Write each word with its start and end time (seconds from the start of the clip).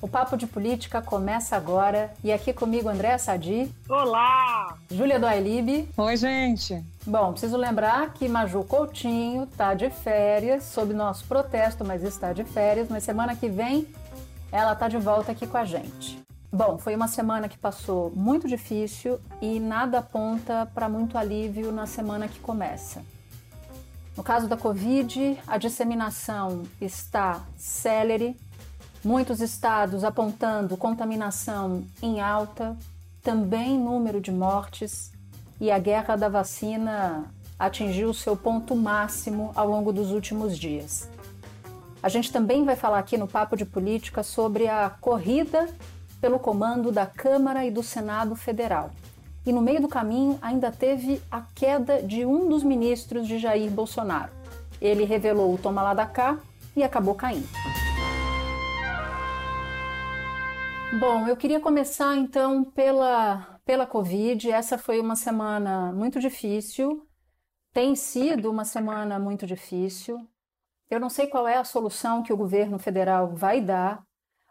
O 0.00 0.06
Papo 0.06 0.36
de 0.36 0.46
Política 0.46 1.00
começa 1.00 1.56
agora 1.56 2.12
e 2.22 2.30
aqui 2.30 2.52
comigo 2.52 2.88
Andréa 2.88 3.18
Sadi. 3.18 3.72
Olá! 3.88 4.76
Júlia 4.90 5.18
Doailib. 5.18 5.88
Oi, 5.96 6.16
gente. 6.16 6.84
Bom, 7.06 7.32
preciso 7.32 7.56
lembrar 7.56 8.12
que 8.12 8.28
Maju 8.28 8.62
Coutinho 8.64 9.44
está 9.44 9.72
de 9.72 9.88
férias, 9.88 10.64
sob 10.64 10.92
nosso 10.92 11.24
protesto, 11.24 11.82
mas 11.82 12.02
está 12.02 12.34
de 12.34 12.44
férias. 12.44 12.88
Mas 12.90 13.04
semana 13.04 13.34
que 13.34 13.48
vem 13.48 13.86
ela 14.52 14.74
está 14.74 14.86
de 14.86 14.98
volta 14.98 15.32
aqui 15.32 15.46
com 15.46 15.56
a 15.56 15.64
gente. 15.64 16.22
Bom, 16.52 16.78
foi 16.78 16.94
uma 16.94 17.08
semana 17.08 17.48
que 17.48 17.58
passou 17.58 18.12
muito 18.14 18.46
difícil 18.46 19.18
e 19.40 19.58
nada 19.58 19.98
aponta 19.98 20.70
para 20.74 20.88
muito 20.88 21.16
alívio 21.16 21.72
na 21.72 21.86
semana 21.86 22.28
que 22.28 22.38
começa. 22.38 23.02
No 24.16 24.22
caso 24.22 24.48
da 24.48 24.56
Covid, 24.56 25.38
a 25.46 25.58
disseminação 25.58 26.62
está 26.80 27.44
célere, 27.56 28.34
Muitos 29.06 29.40
estados 29.40 30.02
apontando 30.02 30.76
contaminação 30.76 31.84
em 32.02 32.20
alta, 32.20 32.76
também 33.22 33.78
número 33.78 34.20
de 34.20 34.32
mortes, 34.32 35.12
e 35.60 35.70
a 35.70 35.78
guerra 35.78 36.16
da 36.16 36.28
vacina 36.28 37.32
atingiu 37.56 38.12
seu 38.12 38.36
ponto 38.36 38.74
máximo 38.74 39.52
ao 39.54 39.68
longo 39.68 39.92
dos 39.92 40.10
últimos 40.10 40.58
dias. 40.58 41.08
A 42.02 42.08
gente 42.08 42.32
também 42.32 42.64
vai 42.64 42.74
falar 42.74 42.98
aqui 42.98 43.16
no 43.16 43.28
Papo 43.28 43.56
de 43.56 43.64
Política 43.64 44.24
sobre 44.24 44.66
a 44.66 44.90
corrida 44.90 45.68
pelo 46.20 46.40
comando 46.40 46.90
da 46.90 47.06
Câmara 47.06 47.64
e 47.64 47.70
do 47.70 47.84
Senado 47.84 48.34
Federal. 48.34 48.90
E 49.46 49.52
no 49.52 49.62
meio 49.62 49.80
do 49.80 49.86
caminho 49.86 50.36
ainda 50.42 50.72
teve 50.72 51.22
a 51.30 51.42
queda 51.54 52.02
de 52.02 52.26
um 52.26 52.48
dos 52.48 52.64
ministros 52.64 53.28
de 53.28 53.38
Jair 53.38 53.70
Bolsonaro. 53.70 54.32
Ele 54.80 55.04
revelou 55.04 55.54
o 55.54 55.58
toma 55.58 55.80
lá 55.80 55.94
da 55.94 56.06
cá 56.06 56.38
e 56.74 56.82
acabou 56.82 57.14
caindo. 57.14 57.46
Bom, 60.92 61.26
eu 61.26 61.36
queria 61.36 61.60
começar 61.60 62.16
então 62.16 62.64
pela, 62.64 63.60
pela 63.64 63.86
Covid. 63.86 64.50
Essa 64.50 64.78
foi 64.78 65.00
uma 65.00 65.16
semana 65.16 65.92
muito 65.92 66.20
difícil, 66.20 67.06
tem 67.72 67.94
sido 67.94 68.50
uma 68.50 68.64
semana 68.64 69.18
muito 69.18 69.46
difícil. 69.46 70.16
Eu 70.88 71.00
não 71.00 71.10
sei 71.10 71.26
qual 71.26 71.46
é 71.46 71.56
a 71.58 71.64
solução 71.64 72.22
que 72.22 72.32
o 72.32 72.36
governo 72.36 72.78
federal 72.78 73.34
vai 73.34 73.60
dar, 73.60 74.02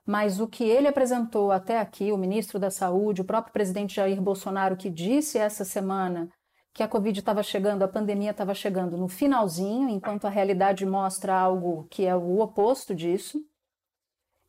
mas 0.05 0.39
o 0.39 0.47
que 0.47 0.64
ele 0.64 0.88
apresentou 0.88 1.52
até 1.52 1.80
aqui, 1.80 2.11
o 2.11 2.17
ministro 2.17 2.59
da 2.59 2.70
Saúde, 2.70 3.22
o 3.22 3.25
próprio 3.25 3.53
presidente 3.53 3.95
Jair 3.95 4.22
Bolsonaro, 4.22 4.75
que 4.75 4.89
disse 4.89 5.38
essa 5.38 5.64
semana 5.64 6.30
que 6.73 6.83
a 6.83 6.88
Covid 6.88 7.17
estava 7.17 7.42
chegando, 7.42 7.83
a 7.83 7.88
pandemia 7.88 8.31
estava 8.31 8.53
chegando 8.53 8.97
no 8.97 9.08
finalzinho, 9.08 9.89
enquanto 9.89 10.25
a 10.25 10.30
realidade 10.30 10.86
mostra 10.86 11.33
algo 11.33 11.88
que 11.89 12.05
é 12.05 12.14
o 12.14 12.39
oposto 12.39 12.94
disso. 12.94 13.39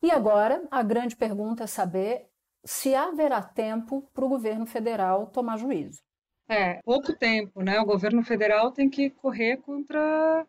E 0.01 0.11
agora, 0.11 0.65
a 0.69 0.83
grande 0.83 1.15
pergunta 1.15 1.63
é 1.63 1.67
saber 1.67 2.27
se 2.63 2.93
haverá 2.93 3.41
tempo 3.41 4.01
para 4.13 4.25
o 4.25 4.29
governo 4.29 4.65
federal 4.65 5.27
tomar 5.27 5.57
juízo. 5.57 6.01
É, 6.49 6.81
pouco 6.83 7.13
tempo, 7.13 7.61
né? 7.61 7.79
O 7.79 7.85
governo 7.85 8.23
federal 8.23 8.71
tem 8.71 8.89
que 8.89 9.09
correr 9.09 9.57
contra 9.57 10.45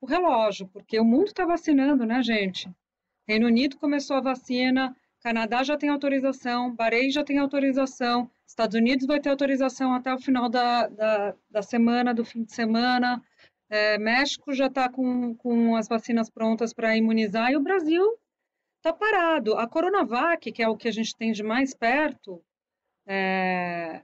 o 0.00 0.06
relógio, 0.06 0.68
porque 0.68 0.98
o 0.98 1.04
mundo 1.04 1.26
está 1.26 1.44
vacinando, 1.44 2.06
né, 2.06 2.22
gente? 2.22 2.70
Reino 3.28 3.46
Unido 3.46 3.76
começou 3.76 4.16
a 4.16 4.20
vacina, 4.20 4.96
Canadá 5.20 5.62
já 5.62 5.76
tem 5.76 5.88
autorização, 5.88 6.74
Bahrein 6.74 7.10
já 7.10 7.22
tem 7.22 7.38
autorização, 7.38 8.28
Estados 8.46 8.74
Unidos 8.74 9.06
vai 9.06 9.20
ter 9.20 9.30
autorização 9.30 9.94
até 9.94 10.12
o 10.12 10.18
final 10.18 10.48
da, 10.48 10.88
da, 10.88 11.34
da 11.48 11.62
semana, 11.62 12.12
do 12.12 12.24
fim 12.24 12.42
de 12.42 12.52
semana, 12.52 13.22
é, 13.70 13.96
México 13.98 14.52
já 14.52 14.66
está 14.66 14.88
com, 14.88 15.34
com 15.36 15.76
as 15.76 15.86
vacinas 15.86 16.28
prontas 16.28 16.74
para 16.74 16.96
imunizar, 16.96 17.52
e 17.52 17.56
o 17.56 17.62
Brasil 17.62 18.18
está 18.82 18.92
parado. 18.92 19.56
A 19.56 19.66
Coronavac, 19.68 20.50
que 20.50 20.62
é 20.62 20.68
o 20.68 20.76
que 20.76 20.88
a 20.88 20.92
gente 20.92 21.16
tem 21.16 21.30
de 21.30 21.42
mais 21.42 21.72
perto 21.72 22.42
é, 23.06 24.02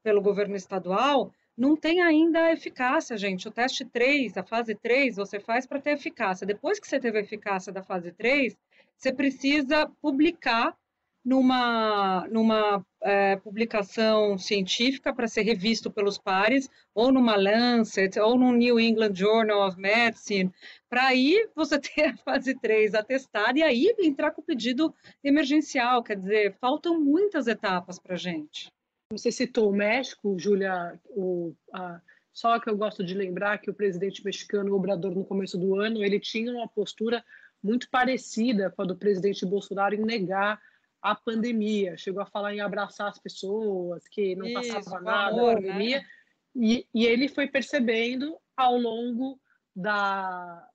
pelo 0.00 0.22
governo 0.22 0.54
estadual, 0.54 1.32
não 1.56 1.76
tem 1.76 2.00
ainda 2.00 2.52
eficácia, 2.52 3.16
gente. 3.16 3.48
O 3.48 3.50
teste 3.50 3.84
3, 3.84 4.36
a 4.36 4.44
fase 4.44 4.76
3, 4.76 5.16
você 5.16 5.40
faz 5.40 5.66
para 5.66 5.80
ter 5.80 5.90
eficácia. 5.90 6.46
Depois 6.46 6.78
que 6.78 6.86
você 6.86 7.00
teve 7.00 7.18
a 7.18 7.22
eficácia 7.22 7.72
da 7.72 7.82
fase 7.82 8.12
3, 8.12 8.56
você 8.96 9.12
precisa 9.12 9.90
publicar 10.00 10.76
numa, 11.26 12.24
numa 12.28 12.86
é, 13.02 13.34
publicação 13.34 14.38
científica 14.38 15.12
para 15.12 15.26
ser 15.26 15.42
revisto 15.42 15.90
pelos 15.90 16.16
pares, 16.16 16.70
ou 16.94 17.10
numa 17.10 17.34
Lancet, 17.34 18.16
ou 18.20 18.38
no 18.38 18.52
New 18.52 18.78
England 18.78 19.12
Journal 19.12 19.66
of 19.66 19.76
Medicine, 19.76 20.52
para 20.88 21.08
aí 21.08 21.48
você 21.52 21.80
ter 21.82 22.10
a 22.10 22.16
fase 22.18 22.54
3 22.54 22.94
atestada 22.94 23.58
e 23.58 23.62
aí 23.64 23.92
entrar 23.98 24.30
com 24.30 24.40
o 24.40 24.44
pedido 24.44 24.94
emergencial. 25.24 26.00
Quer 26.04 26.16
dizer, 26.16 26.56
faltam 26.60 27.00
muitas 27.00 27.48
etapas 27.48 27.98
para 27.98 28.14
a 28.14 28.18
gente. 28.18 28.70
Você 29.10 29.32
citou 29.32 29.70
o 29.70 29.76
México, 29.76 30.38
Júlia, 30.38 30.96
só 32.32 32.60
que 32.60 32.70
eu 32.70 32.76
gosto 32.76 33.04
de 33.04 33.14
lembrar 33.14 33.58
que 33.58 33.70
o 33.70 33.74
presidente 33.74 34.24
mexicano, 34.24 34.76
Obrador, 34.76 35.12
no 35.12 35.24
começo 35.24 35.58
do 35.58 35.74
ano, 35.74 36.04
ele 36.04 36.20
tinha 36.20 36.52
uma 36.52 36.68
postura 36.68 37.24
muito 37.60 37.90
parecida 37.90 38.70
com 38.70 38.82
a 38.82 38.84
do 38.84 38.96
presidente 38.96 39.44
Bolsonaro 39.44 39.96
em 39.96 40.04
negar 40.04 40.60
a 41.10 41.14
pandemia, 41.14 41.96
chegou 41.96 42.20
a 42.20 42.26
falar 42.26 42.52
em 42.52 42.60
abraçar 42.60 43.08
as 43.08 43.18
pessoas, 43.18 44.08
que 44.08 44.34
não 44.34 44.46
Isso, 44.46 44.72
passava 44.72 45.00
nada 45.00 45.30
amor, 45.30 45.52
a 45.52 45.54
pandemia, 45.54 45.98
né? 45.98 46.06
e, 46.56 46.86
e 46.92 47.06
ele 47.06 47.28
foi 47.28 47.46
percebendo 47.46 48.36
ao 48.56 48.76
longo 48.76 49.40
da, 49.74 50.68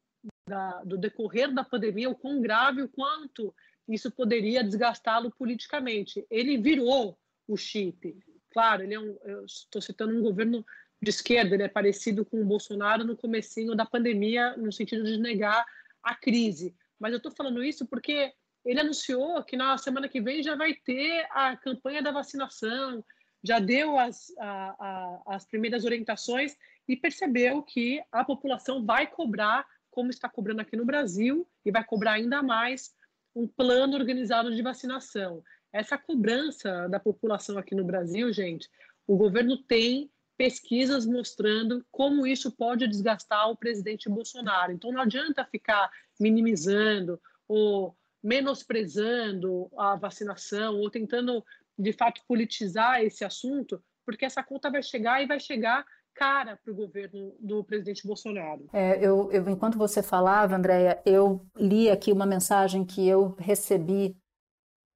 da, 0.47 0.83
do 0.85 0.97
decorrer 0.97 1.53
da 1.53 1.65
pandemia 1.65 2.09
o 2.09 2.15
quão 2.15 2.39
grave, 2.39 2.81
o 2.81 2.87
quanto 2.87 3.53
isso 3.89 4.09
poderia 4.09 4.63
desgastá-lo 4.63 5.31
politicamente. 5.31 6.25
Ele 6.29 6.57
virou 6.57 7.17
o 7.45 7.57
chip. 7.57 8.17
Claro, 8.51 8.83
ele 8.83 8.93
é 8.93 8.99
um, 8.99 9.17
eu 9.25 9.43
estou 9.43 9.81
citando 9.81 10.17
um 10.17 10.21
governo 10.21 10.65
de 11.01 11.09
esquerda, 11.09 11.55
ele 11.55 11.63
é 11.63 11.67
parecido 11.67 12.23
com 12.23 12.41
o 12.41 12.45
Bolsonaro 12.45 13.03
no 13.03 13.17
comecinho 13.17 13.75
da 13.75 13.85
pandemia, 13.85 14.55
no 14.55 14.71
sentido 14.71 15.03
de 15.03 15.17
negar 15.17 15.65
a 16.01 16.15
crise. 16.15 16.73
Mas 16.97 17.11
eu 17.11 17.17
estou 17.17 17.33
falando 17.33 17.61
isso 17.61 17.85
porque 17.85 18.33
ele 18.65 18.79
anunciou 18.79 19.43
que 19.43 19.57
na 19.57 19.77
semana 19.77 20.07
que 20.07 20.21
vem 20.21 20.43
já 20.43 20.55
vai 20.55 20.73
ter 20.73 21.27
a 21.31 21.55
campanha 21.57 22.01
da 22.01 22.11
vacinação, 22.11 23.03
já 23.43 23.59
deu 23.59 23.97
as, 23.97 24.31
a, 24.37 24.75
a, 24.79 25.21
as 25.35 25.45
primeiras 25.45 25.83
orientações 25.83 26.55
e 26.87 26.95
percebeu 26.95 27.63
que 27.63 28.01
a 28.11 28.23
população 28.23 28.85
vai 28.85 29.07
cobrar, 29.07 29.65
como 29.89 30.09
está 30.09 30.29
cobrando 30.29 30.61
aqui 30.61 30.75
no 30.75 30.85
Brasil, 30.85 31.47
e 31.65 31.71
vai 31.71 31.83
cobrar 31.83 32.13
ainda 32.13 32.43
mais 32.43 32.93
um 33.35 33.47
plano 33.47 33.95
organizado 33.95 34.53
de 34.53 34.61
vacinação. 34.61 35.43
Essa 35.73 35.97
cobrança 35.97 36.87
da 36.89 36.99
população 36.99 37.57
aqui 37.57 37.73
no 37.73 37.83
Brasil, 37.83 38.31
gente, 38.31 38.69
o 39.07 39.17
governo 39.17 39.57
tem 39.57 40.11
pesquisas 40.37 41.05
mostrando 41.05 41.85
como 41.91 42.25
isso 42.25 42.51
pode 42.51 42.87
desgastar 42.87 43.49
o 43.49 43.55
presidente 43.55 44.09
Bolsonaro. 44.09 44.71
Então 44.71 44.91
não 44.91 45.01
adianta 45.01 45.45
ficar 45.45 45.89
minimizando 46.19 47.21
ou 47.47 47.95
menosprezando 48.23 49.69
a 49.77 49.95
vacinação 49.95 50.75
ou 50.79 50.89
tentando, 50.89 51.43
de 51.77 51.93
fato, 51.93 52.21
politizar 52.27 53.01
esse 53.01 53.23
assunto, 53.23 53.81
porque 54.05 54.25
essa 54.25 54.43
conta 54.43 54.69
vai 54.69 54.83
chegar 54.83 55.21
e 55.21 55.27
vai 55.27 55.39
chegar 55.39 55.85
cara 56.13 56.57
para 56.57 56.71
o 56.71 56.75
governo 56.75 57.33
do 57.39 57.63
presidente 57.63 58.05
Bolsonaro. 58.05 58.67
É, 58.73 58.97
eu, 58.99 59.31
eu, 59.31 59.49
enquanto 59.49 59.77
você 59.77 60.03
falava, 60.03 60.55
Andréia, 60.55 61.01
eu 61.05 61.45
li 61.55 61.89
aqui 61.89 62.11
uma 62.11 62.25
mensagem 62.25 62.85
que 62.85 63.07
eu 63.07 63.35
recebi 63.39 64.15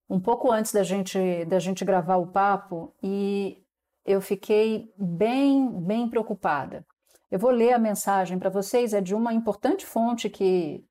um 0.10 0.20
pouco 0.20 0.52
antes 0.52 0.72
da 0.72 0.84
gente, 0.84 1.46
da 1.46 1.58
gente 1.58 1.84
gravar 1.84 2.18
o 2.18 2.28
papo 2.28 2.94
e 3.02 3.64
eu 4.06 4.22
fiquei 4.22 4.94
bem, 4.98 5.68
bem 5.82 6.08
preocupada. 6.10 6.86
Eu 7.32 7.40
vou 7.40 7.50
ler 7.50 7.74
a 7.74 7.80
mensagem 7.80 8.38
para 8.38 8.50
vocês, 8.50 8.94
é 8.94 9.02
de 9.02 9.16
uma 9.16 9.34
importante 9.34 9.86
fonte 9.86 10.30
que 10.30 10.86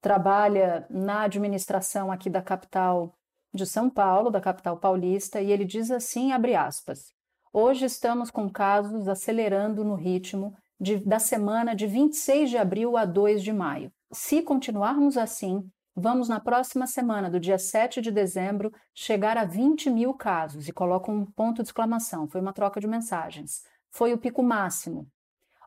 trabalha 0.00 0.86
na 0.88 1.22
administração 1.22 2.10
aqui 2.10 2.30
da 2.30 2.42
capital 2.42 3.14
de 3.52 3.66
São 3.66 3.90
Paulo, 3.90 4.30
da 4.30 4.40
capital 4.40 4.76
paulista, 4.76 5.40
e 5.40 5.50
ele 5.50 5.64
diz 5.64 5.90
assim, 5.90 6.32
abre 6.32 6.54
aspas: 6.54 7.12
Hoje 7.52 7.84
estamos 7.84 8.30
com 8.30 8.48
casos 8.48 9.08
acelerando 9.08 9.84
no 9.84 9.94
ritmo 9.94 10.54
de, 10.80 10.96
da 11.04 11.18
semana 11.18 11.74
de 11.74 11.86
26 11.86 12.50
de 12.50 12.56
abril 12.56 12.96
a 12.96 13.04
2 13.04 13.42
de 13.42 13.52
maio. 13.52 13.92
Se 14.12 14.40
continuarmos 14.42 15.16
assim, 15.16 15.68
vamos 15.94 16.28
na 16.28 16.40
próxima 16.40 16.86
semana, 16.86 17.28
do 17.28 17.40
dia 17.40 17.58
7 17.58 18.00
de 18.00 18.10
dezembro, 18.10 18.72
chegar 18.94 19.36
a 19.36 19.44
20 19.44 19.90
mil 19.90 20.14
casos. 20.14 20.68
E 20.68 20.72
coloco 20.72 21.10
um 21.10 21.26
ponto 21.26 21.62
de 21.62 21.68
exclamação: 21.68 22.28
foi 22.28 22.40
uma 22.40 22.52
troca 22.52 22.80
de 22.80 22.86
mensagens. 22.86 23.62
Foi 23.90 24.12
o 24.12 24.18
pico 24.18 24.42
máximo. 24.42 25.08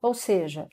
Ou 0.02 0.14
seja, 0.14 0.68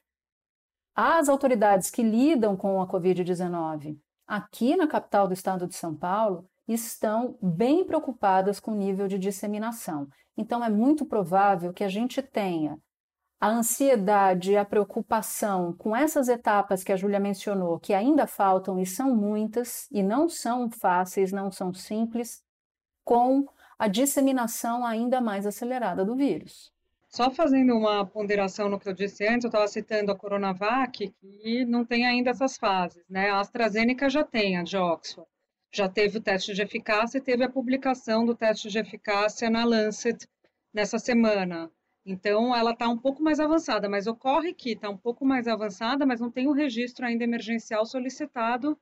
as 0.95 1.29
autoridades 1.29 1.91
que 1.91 2.03
lidam 2.03 2.57
com 2.57 2.81
a 2.81 2.87
Covid-19 2.87 3.99
aqui 4.27 4.77
na 4.77 4.87
capital 4.87 5.27
do 5.27 5.35
estado 5.35 5.67
de 5.67 5.75
São 5.75 5.95
Paulo 5.95 6.49
estão 6.69 7.37
bem 7.43 7.85
preocupadas 7.85 8.61
com 8.61 8.71
o 8.71 8.77
nível 8.77 9.09
de 9.09 9.19
disseminação. 9.19 10.09
Então, 10.37 10.65
é 10.65 10.71
muito 10.71 11.05
provável 11.05 11.73
que 11.73 11.83
a 11.83 11.89
gente 11.89 12.23
tenha 12.23 12.79
a 13.41 13.49
ansiedade, 13.49 14.57
a 14.57 14.65
preocupação 14.65 15.73
com 15.73 15.97
essas 15.97 16.29
etapas 16.29 16.85
que 16.85 16.93
a 16.93 16.97
Júlia 16.97 17.19
mencionou, 17.19 17.81
que 17.81 17.93
ainda 17.93 18.27
faltam 18.27 18.79
e 18.79 18.87
são 18.87 19.17
muitas, 19.17 19.89
e 19.91 20.03
não 20.03 20.29
são 20.29 20.71
fáceis, 20.71 21.33
não 21.33 21.51
são 21.51 21.73
simples, 21.73 22.45
com 23.03 23.47
a 23.79 23.89
disseminação 23.89 24.85
ainda 24.85 25.21
mais 25.21 25.47
acelerada 25.47 26.05
do 26.05 26.15
vírus. 26.15 26.71
Só 27.13 27.29
fazendo 27.29 27.77
uma 27.77 28.07
ponderação 28.07 28.69
no 28.69 28.79
que 28.79 28.89
eu 28.89 28.93
disse 28.93 29.27
antes, 29.27 29.43
eu 29.43 29.49
estava 29.49 29.67
citando 29.67 30.13
a 30.13 30.17
Coronavac, 30.17 31.09
que 31.09 31.65
não 31.65 31.85
tem 31.85 32.07
ainda 32.07 32.31
essas 32.31 32.57
fases, 32.57 33.05
né? 33.09 33.31
A 33.31 33.41
AstraZeneca 33.41 34.09
já 34.09 34.23
tem, 34.23 34.57
a 34.57 34.63
de 34.63 34.77
Oxford. 34.77 35.29
Já 35.73 35.89
teve 35.89 36.19
o 36.19 36.23
teste 36.23 36.55
de 36.55 36.63
eficácia 36.63 37.19
e 37.19 37.21
teve 37.21 37.43
a 37.43 37.51
publicação 37.51 38.25
do 38.25 38.35
teste 38.35 38.69
de 38.69 38.79
eficácia 38.79 39.51
na 39.51 39.65
Lancet 39.65 40.25
nessa 40.73 41.01
semana. 41.01 41.69
Então, 42.07 42.55
ela 42.55 42.71
está 42.71 42.89
um 42.89 42.97
pouco 42.97 43.21
mais 43.23 43.41
avançada, 43.41 43.89
mas 43.89 44.07
ocorre 44.07 44.55
que 44.55 44.71
está 44.73 44.89
um 44.89 44.97
pouco 44.97 45.25
mais 45.25 45.49
avançada, 45.49 46.07
mas 46.07 46.21
não 46.21 46.31
tem 46.31 46.47
o 46.47 46.53
registro 46.53 47.05
ainda 47.05 47.25
emergencial 47.25 47.85
solicitado 47.87 48.79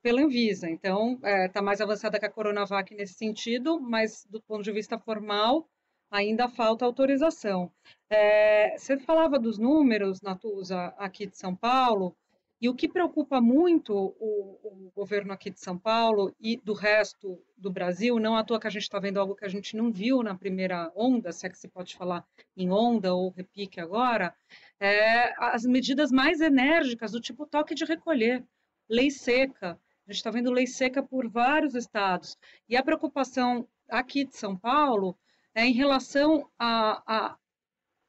pela 0.00 0.22
Anvisa. 0.22 0.70
Então, 0.70 1.14
está 1.14 1.28
é, 1.28 1.48
tá 1.48 1.60
mais 1.60 1.80
avançada 1.80 2.18
que 2.18 2.26
a 2.26 2.30
Coronavac 2.30 2.94
nesse 2.94 3.14
sentido, 3.14 3.80
mas 3.80 4.24
do 4.30 4.40
ponto 4.40 4.62
de 4.62 4.72
vista 4.72 4.98
formal, 4.98 5.68
ainda 6.12 6.46
falta 6.46 6.84
autorização. 6.84 7.72
É, 8.10 8.76
você 8.76 8.98
falava 8.98 9.38
dos 9.38 9.58
números, 9.58 10.20
Natuza, 10.20 10.94
aqui 10.98 11.26
de 11.26 11.36
São 11.38 11.56
Paulo, 11.56 12.14
e 12.60 12.68
o 12.68 12.74
que 12.74 12.86
preocupa 12.86 13.40
muito 13.40 13.92
o, 13.92 14.58
o, 14.62 14.92
governo 14.94 15.32
aqui 15.32 15.50
de 15.50 15.58
São 15.58 15.76
Paulo 15.76 16.32
e 16.38 16.58
do 16.58 16.74
resto 16.74 17.42
do 17.56 17.72
Brasil, 17.72 18.20
não 18.20 18.36
à 18.36 18.44
toa 18.44 18.60
que 18.60 18.68
a 18.68 18.70
gente 18.70 18.82
está 18.82 19.00
vendo 19.00 19.18
algo 19.18 19.34
que 19.34 19.44
a 19.44 19.48
gente 19.48 19.76
não 19.76 19.90
viu 19.90 20.22
na 20.22 20.36
primeira 20.36 20.92
onda, 20.94 21.32
se 21.32 21.44
é 21.44 21.50
que 21.50 21.58
se 21.58 21.66
pode 21.66 21.96
falar 21.96 22.24
em 22.56 22.70
onda 22.70 23.14
ou 23.14 23.30
repique 23.30 23.80
agora, 23.80 24.32
é 24.78 25.32
as 25.42 25.64
medidas 25.64 26.12
mais 26.12 26.40
enérgicas 26.40 27.10
do 27.10 27.20
tipo 27.20 27.46
toque 27.46 27.74
de 27.74 27.84
recolher, 27.84 28.44
lei 28.88 29.10
seca. 29.10 29.76
A 30.06 30.12
gente 30.12 30.18
está 30.18 30.30
vendo 30.30 30.52
lei 30.52 30.66
seca 30.66 31.02
por 31.02 31.28
vários 31.28 31.74
estados. 31.74 32.36
E 32.68 32.76
a 32.76 32.82
preocupação 32.82 33.66
aqui 33.88 34.24
de 34.24 34.36
São 34.36 34.56
Paulo 34.56 35.16
é 35.54 35.64
em 35.64 35.72
relação 35.72 36.48
a 36.58 37.36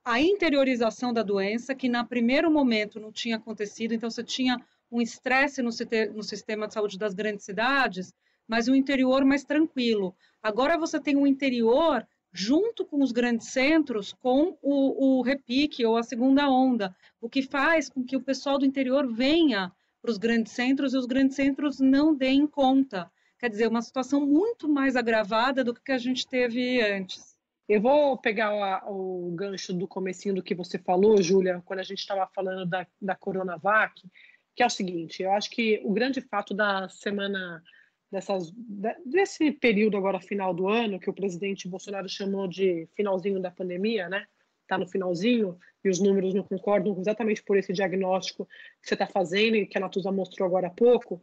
a 0.05 0.19
interiorização 0.19 1.13
da 1.13 1.23
doença, 1.23 1.73
que 1.73 1.87
no 1.87 2.05
primeiro 2.05 2.51
momento 2.51 2.99
não 2.99 3.11
tinha 3.11 3.37
acontecido, 3.37 3.93
então 3.93 4.09
você 4.09 4.23
tinha 4.23 4.61
um 4.91 5.01
estresse 5.01 5.61
no, 5.61 5.69
no, 6.13 6.23
sistema 6.23 6.67
de 6.67 6.73
saúde 6.73 6.97
das 6.97 7.13
grandes 7.13 7.45
cidades, 7.45 8.13
mas 8.47 8.67
um 8.67 8.75
interior 8.75 9.23
mais 9.23 9.45
tranquilo. 9.45 10.13
Agora 10.41 10.77
você 10.77 10.99
tem 10.99 11.15
um 11.15 11.25
interior 11.25 12.05
junto 12.33 12.85
com 12.85 13.01
os 13.01 13.11
grandes 13.11 13.47
centros, 13.47 14.11
com 14.11 14.57
o, 14.61 15.19
o 15.19 15.21
repique 15.21 15.85
ou 15.85 15.95
a 15.95 16.03
segunda 16.03 16.49
onda, 16.49 16.93
o 17.21 17.29
que 17.29 17.41
faz 17.41 17.89
com 17.89 18.03
que 18.03 18.17
o 18.17 18.21
pessoal 18.21 18.59
do 18.59 18.65
interior 18.65 19.07
venha 19.07 19.71
para 20.01 20.11
os 20.11 20.17
grandes 20.17 20.51
centros 20.51 20.93
e 20.93 20.97
os 20.97 21.05
grandes 21.05 21.37
centros 21.37 21.79
não 21.79 22.13
deem 22.13 22.45
conta. 22.45 23.09
Quer 23.39 23.49
dizer, 23.49 23.69
uma 23.69 23.81
situação 23.81 24.25
muito 24.25 24.67
mais 24.67 24.97
agravada 24.97 25.63
do 25.63 25.73
que 25.73 25.91
a 25.91 25.97
gente 25.97 26.27
teve 26.27 26.81
antes. 26.81 27.32
Eu 27.67 27.81
vou 27.81 28.17
pegar 28.17 28.83
o, 28.89 29.31
gancho 29.35 29.73
do 29.73 29.87
comecinho 29.87 30.35
do 30.35 30.43
que 30.43 30.53
você 30.53 30.77
falou, 30.77 31.21
Júlia, 31.21 31.61
quando 31.65 31.79
a 31.79 31.83
gente 31.83 31.99
estava 31.99 32.27
falando 32.27 32.65
da, 32.65 32.85
da 33.01 33.15
Coronavac, 33.15 34.01
que 34.55 34.61
é 34.61 34.65
o 34.65 34.69
seguinte, 34.69 35.23
eu 35.23 35.31
acho 35.31 35.49
que 35.49 35.81
o 35.83 35.93
grande 35.93 36.19
fato 36.19 36.53
da 36.53 36.89
semana, 36.89 37.63
dessas, 38.11 38.51
desse 39.05 39.51
período 39.51 39.95
agora 39.95 40.19
final 40.19 40.53
do 40.53 40.67
ano, 40.67 40.99
que 40.99 41.09
o 41.09 41.13
presidente 41.13 41.67
Bolsonaro 41.67 42.07
chamou 42.09 42.47
de 42.47 42.87
finalzinho 42.95 43.41
da 43.41 43.49
pandemia, 43.49 44.09
né? 44.09 44.27
Está 44.61 44.77
no 44.77 44.87
finalzinho, 44.87 45.57
e 45.83 45.89
os 45.89 45.99
números 45.99 46.33
não 46.33 46.43
concordam 46.43 46.97
exatamente 46.99 47.41
por 47.43 47.57
esse 47.57 47.73
diagnóstico 47.73 48.45
que 48.81 48.87
você 48.87 48.93
está 48.93 49.07
fazendo 49.07 49.55
e 49.55 49.65
que 49.65 49.77
a 49.77 49.81
Natuza 49.81 50.11
mostrou 50.11 50.45
agora 50.45 50.67
há 50.67 50.69
pouco. 50.69 51.21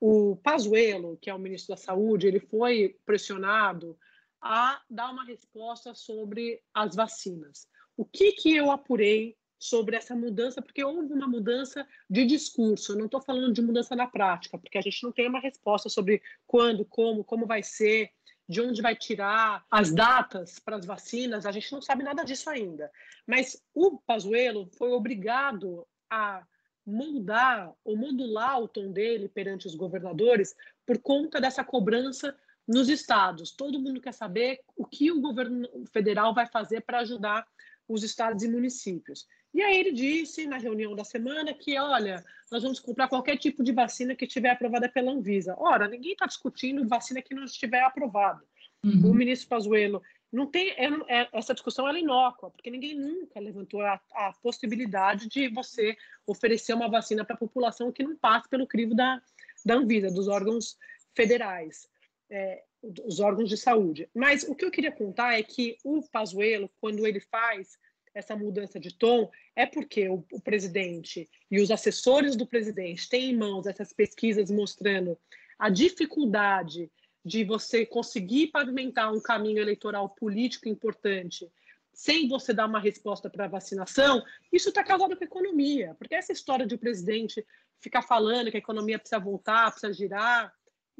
O 0.00 0.36
Pazuello, 0.36 1.18
que 1.20 1.28
é 1.28 1.34
o 1.34 1.38
ministro 1.38 1.74
da 1.74 1.80
Saúde, 1.80 2.26
ele 2.26 2.40
foi 2.40 2.96
pressionado 3.04 3.96
a 4.42 4.82
dar 4.90 5.10
uma 5.10 5.24
resposta 5.24 5.94
sobre 5.94 6.60
as 6.74 6.96
vacinas. 6.96 7.68
O 7.96 8.04
que, 8.04 8.32
que 8.32 8.56
eu 8.56 8.70
apurei 8.70 9.36
sobre 9.58 9.94
essa 9.94 10.16
mudança? 10.16 10.60
Porque 10.60 10.82
houve 10.82 11.12
uma 11.12 11.28
mudança 11.28 11.86
de 12.10 12.26
discurso, 12.26 12.92
eu 12.92 12.98
não 12.98 13.06
estou 13.06 13.20
falando 13.20 13.52
de 13.52 13.62
mudança 13.62 13.94
na 13.94 14.08
prática, 14.08 14.58
porque 14.58 14.78
a 14.78 14.82
gente 14.82 15.02
não 15.04 15.12
tem 15.12 15.28
uma 15.28 15.38
resposta 15.38 15.88
sobre 15.88 16.20
quando, 16.46 16.84
como, 16.84 17.22
como 17.22 17.46
vai 17.46 17.62
ser, 17.62 18.10
de 18.48 18.60
onde 18.60 18.82
vai 18.82 18.96
tirar 18.96 19.64
as 19.70 19.92
datas 19.92 20.58
para 20.58 20.76
as 20.76 20.84
vacinas, 20.84 21.46
a 21.46 21.52
gente 21.52 21.72
não 21.72 21.80
sabe 21.80 22.02
nada 22.02 22.24
disso 22.24 22.50
ainda. 22.50 22.90
Mas 23.26 23.62
o 23.72 23.98
Pazuello 23.98 24.68
foi 24.76 24.90
obrigado 24.90 25.86
a 26.10 26.44
mudar 26.84 27.72
ou 27.84 27.96
modular 27.96 28.60
o 28.60 28.66
tom 28.66 28.90
dele 28.90 29.28
perante 29.28 29.68
os 29.68 29.74
governadores 29.76 30.56
por 30.84 30.98
conta 30.98 31.40
dessa 31.40 31.62
cobrança 31.62 32.36
nos 32.66 32.88
estados. 32.88 33.50
Todo 33.50 33.80
mundo 33.80 34.00
quer 34.00 34.12
saber 34.12 34.60
o 34.76 34.84
que 34.84 35.10
o 35.10 35.20
governo 35.20 35.68
federal 35.92 36.34
vai 36.34 36.46
fazer 36.46 36.82
para 36.82 37.00
ajudar 37.00 37.46
os 37.88 38.02
estados 38.02 38.42
e 38.42 38.48
municípios. 38.48 39.26
E 39.52 39.60
aí 39.60 39.76
ele 39.76 39.92
disse 39.92 40.46
na 40.46 40.56
reunião 40.56 40.94
da 40.94 41.04
semana 41.04 41.52
que, 41.52 41.78
olha, 41.78 42.24
nós 42.50 42.62
vamos 42.62 42.80
comprar 42.80 43.08
qualquer 43.08 43.36
tipo 43.36 43.62
de 43.62 43.72
vacina 43.72 44.14
que 44.14 44.24
estiver 44.24 44.50
aprovada 44.50 44.88
pela 44.88 45.12
Anvisa. 45.12 45.54
Ora, 45.58 45.88
ninguém 45.88 46.12
está 46.12 46.26
discutindo 46.26 46.88
vacina 46.88 47.20
que 47.20 47.34
não 47.34 47.44
estiver 47.44 47.82
aprovada. 47.82 48.42
Uhum. 48.82 49.10
O 49.10 49.14
ministro 49.14 49.48
Pazuello 49.48 50.02
não 50.32 50.46
tem 50.46 50.70
é, 50.70 50.88
é, 51.08 51.28
essa 51.34 51.52
discussão 51.52 51.86
é 51.86 52.00
inócua, 52.00 52.50
porque 52.50 52.70
ninguém 52.70 52.98
nunca 52.98 53.38
levantou 53.38 53.82
a, 53.82 54.00
a 54.14 54.32
possibilidade 54.42 55.28
de 55.28 55.48
você 55.48 55.94
oferecer 56.26 56.72
uma 56.72 56.88
vacina 56.88 57.22
para 57.22 57.34
a 57.34 57.38
população 57.38 57.92
que 57.92 58.02
não 58.02 58.16
passe 58.16 58.48
pelo 58.48 58.66
crivo 58.66 58.94
da, 58.94 59.20
da 59.66 59.74
Anvisa, 59.74 60.10
dos 60.10 60.28
órgãos 60.28 60.78
federais 61.14 61.86
é, 62.32 62.62
os 63.04 63.20
órgãos 63.20 63.48
de 63.48 63.56
saúde. 63.58 64.08
Mas 64.14 64.42
o 64.42 64.54
que 64.54 64.64
eu 64.64 64.70
queria 64.70 64.90
contar 64.90 65.38
é 65.38 65.42
que 65.42 65.76
o 65.84 66.02
Pazuello, 66.10 66.70
quando 66.80 67.06
ele 67.06 67.20
faz 67.20 67.78
essa 68.14 68.34
mudança 68.34 68.80
de 68.80 68.92
tom, 68.96 69.30
é 69.54 69.66
porque 69.66 70.08
o, 70.08 70.24
o 70.32 70.40
presidente 70.40 71.28
e 71.50 71.60
os 71.60 71.70
assessores 71.70 72.34
do 72.34 72.46
presidente 72.46 73.08
têm 73.08 73.30
em 73.30 73.36
mãos 73.36 73.66
essas 73.66 73.92
pesquisas 73.92 74.50
mostrando 74.50 75.18
a 75.58 75.68
dificuldade 75.68 76.90
de 77.24 77.44
você 77.44 77.86
conseguir 77.86 78.48
pavimentar 78.48 79.12
um 79.12 79.20
caminho 79.20 79.60
eleitoral 79.60 80.08
político 80.08 80.68
importante 80.68 81.50
sem 81.94 82.26
você 82.26 82.54
dar 82.54 82.66
uma 82.66 82.80
resposta 82.80 83.28
para 83.28 83.44
a 83.44 83.48
vacinação, 83.48 84.24
isso 84.50 84.70
está 84.70 84.82
casado 84.82 85.14
com 85.14 85.22
a 85.22 85.26
economia. 85.26 85.94
Porque 85.98 86.14
essa 86.14 86.32
história 86.32 86.66
de 86.66 86.74
o 86.74 86.78
presidente 86.78 87.46
ficar 87.78 88.02
falando 88.02 88.50
que 88.50 88.56
a 88.56 88.60
economia 88.60 88.98
precisa 88.98 89.20
voltar, 89.20 89.70
precisa 89.70 89.92
girar, 89.92 90.52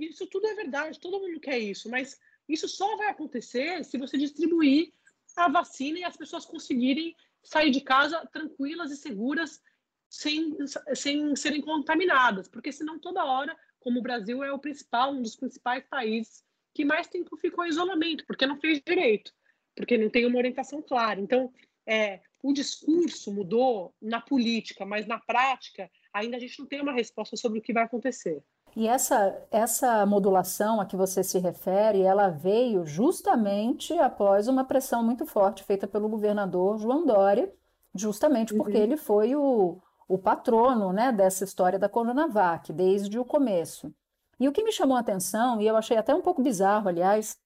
isso 0.06 0.26
tudo 0.26 0.46
é 0.46 0.54
verdade, 0.54 1.00
todo 1.00 1.20
mundo 1.20 1.40
quer 1.40 1.58
isso, 1.58 1.88
mas 1.88 2.18
isso 2.48 2.68
só 2.68 2.96
vai 2.96 3.08
acontecer 3.08 3.84
se 3.84 3.98
você 3.98 4.16
distribuir 4.18 4.92
a 5.36 5.48
vacina 5.48 5.98
e 6.00 6.04
as 6.04 6.16
pessoas 6.16 6.44
conseguirem 6.44 7.16
sair 7.42 7.70
de 7.70 7.80
casa 7.80 8.26
tranquilas 8.32 8.90
e 8.90 8.96
seguras 8.96 9.60
sem, 10.08 10.54
sem 10.94 11.34
serem 11.34 11.62
contaminadas, 11.62 12.48
porque 12.48 12.70
senão 12.70 12.98
toda 12.98 13.24
hora, 13.24 13.56
como 13.80 13.98
o 13.98 14.02
Brasil 14.02 14.44
é 14.44 14.52
o 14.52 14.58
principal, 14.58 15.12
um 15.12 15.22
dos 15.22 15.36
principais 15.36 15.84
países 15.88 16.44
que 16.74 16.84
mais 16.84 17.06
tempo 17.06 17.36
ficou 17.36 17.64
em 17.64 17.68
isolamento, 17.68 18.24
porque 18.26 18.46
não 18.46 18.60
fez 18.60 18.80
direito, 18.84 19.32
porque 19.74 19.96
não 19.96 20.10
tem 20.10 20.26
uma 20.26 20.38
orientação 20.38 20.82
clara. 20.82 21.20
Então, 21.20 21.52
é, 21.86 22.20
o 22.42 22.52
discurso 22.52 23.32
mudou 23.32 23.94
na 24.00 24.20
política, 24.20 24.84
mas 24.84 25.06
na 25.06 25.18
prática 25.18 25.90
ainda 26.12 26.36
a 26.36 26.40
gente 26.40 26.58
não 26.58 26.66
tem 26.66 26.80
uma 26.80 26.92
resposta 26.92 27.36
sobre 27.36 27.58
o 27.58 27.62
que 27.62 27.72
vai 27.72 27.84
acontecer. 27.84 28.42
E 28.74 28.88
essa, 28.88 29.38
essa 29.50 30.06
modulação 30.06 30.80
a 30.80 30.86
que 30.86 30.96
você 30.96 31.22
se 31.22 31.38
refere, 31.38 32.00
ela 32.00 32.28
veio 32.28 32.86
justamente 32.86 33.92
após 33.98 34.48
uma 34.48 34.64
pressão 34.64 35.02
muito 35.02 35.26
forte 35.26 35.62
feita 35.62 35.86
pelo 35.86 36.08
governador 36.08 36.78
João 36.78 37.04
Dória, 37.04 37.52
justamente 37.94 38.54
porque 38.54 38.78
uhum. 38.78 38.82
ele 38.82 38.96
foi 38.96 39.36
o, 39.36 39.78
o 40.08 40.16
patrono 40.16 40.90
né, 40.90 41.12
dessa 41.12 41.44
história 41.44 41.78
da 41.78 41.88
Coronavac, 41.88 42.72
desde 42.72 43.18
o 43.18 43.24
começo. 43.24 43.92
E 44.40 44.48
o 44.48 44.52
que 44.52 44.64
me 44.64 44.72
chamou 44.72 44.96
a 44.96 45.00
atenção, 45.00 45.60
e 45.60 45.66
eu 45.66 45.76
achei 45.76 45.98
até 45.98 46.14
um 46.14 46.22
pouco 46.22 46.42
bizarro, 46.42 46.88
aliás, 46.88 47.38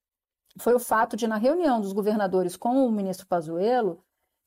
foi 0.58 0.74
o 0.74 0.78
fato 0.78 1.16
de, 1.16 1.26
na 1.26 1.36
reunião 1.36 1.80
dos 1.80 1.92
governadores 1.92 2.56
com 2.56 2.86
o 2.86 2.90
ministro 2.90 3.26
Pazuello, 3.26 4.00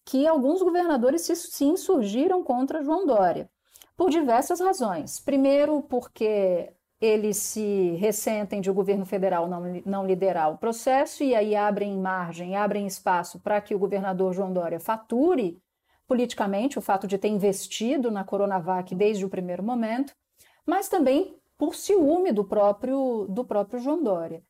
que 0.05 0.25
alguns 0.25 0.61
governadores 0.61 1.21
se, 1.21 1.35
se 1.35 1.65
insurgiram 1.65 2.41
contra 2.41 2.81
João 2.81 3.05
Dória, 3.05 3.49
por 3.99 4.09
diversas 4.09 4.61
razões. 4.61 5.19
Primeiro, 5.19 5.81
porque 5.81 6.71
eles 7.01 7.35
se 7.35 7.97
ressentem 7.97 8.61
de 8.61 8.71
o 8.71 8.73
governo 8.73 9.05
federal 9.05 9.45
não, 9.45 9.61
não 9.85 10.07
liderar 10.07 10.53
o 10.53 10.57
processo 10.57 11.21
e 11.21 11.35
aí 11.35 11.53
abrem 11.53 11.97
margem, 11.97 12.55
abrem 12.55 12.87
espaço 12.87 13.41
para 13.41 13.59
que 13.59 13.75
o 13.75 13.79
governador 13.79 14.31
João 14.31 14.53
Dória 14.53 14.79
fature 14.79 15.61
politicamente 16.07 16.79
o 16.79 16.81
fato 16.81 17.07
de 17.07 17.17
ter 17.17 17.27
investido 17.27 18.09
na 18.09 18.23
Coronavac 18.23 18.95
desde 18.95 19.25
o 19.25 19.29
primeiro 19.29 19.63
momento, 19.63 20.15
mas 20.65 20.87
também 20.87 21.35
por 21.57 21.75
ciúme 21.75 22.31
do 22.31 22.45
próprio, 22.45 23.27
do 23.27 23.43
próprio 23.43 23.81
João 23.81 24.01
Dória. 24.01 24.41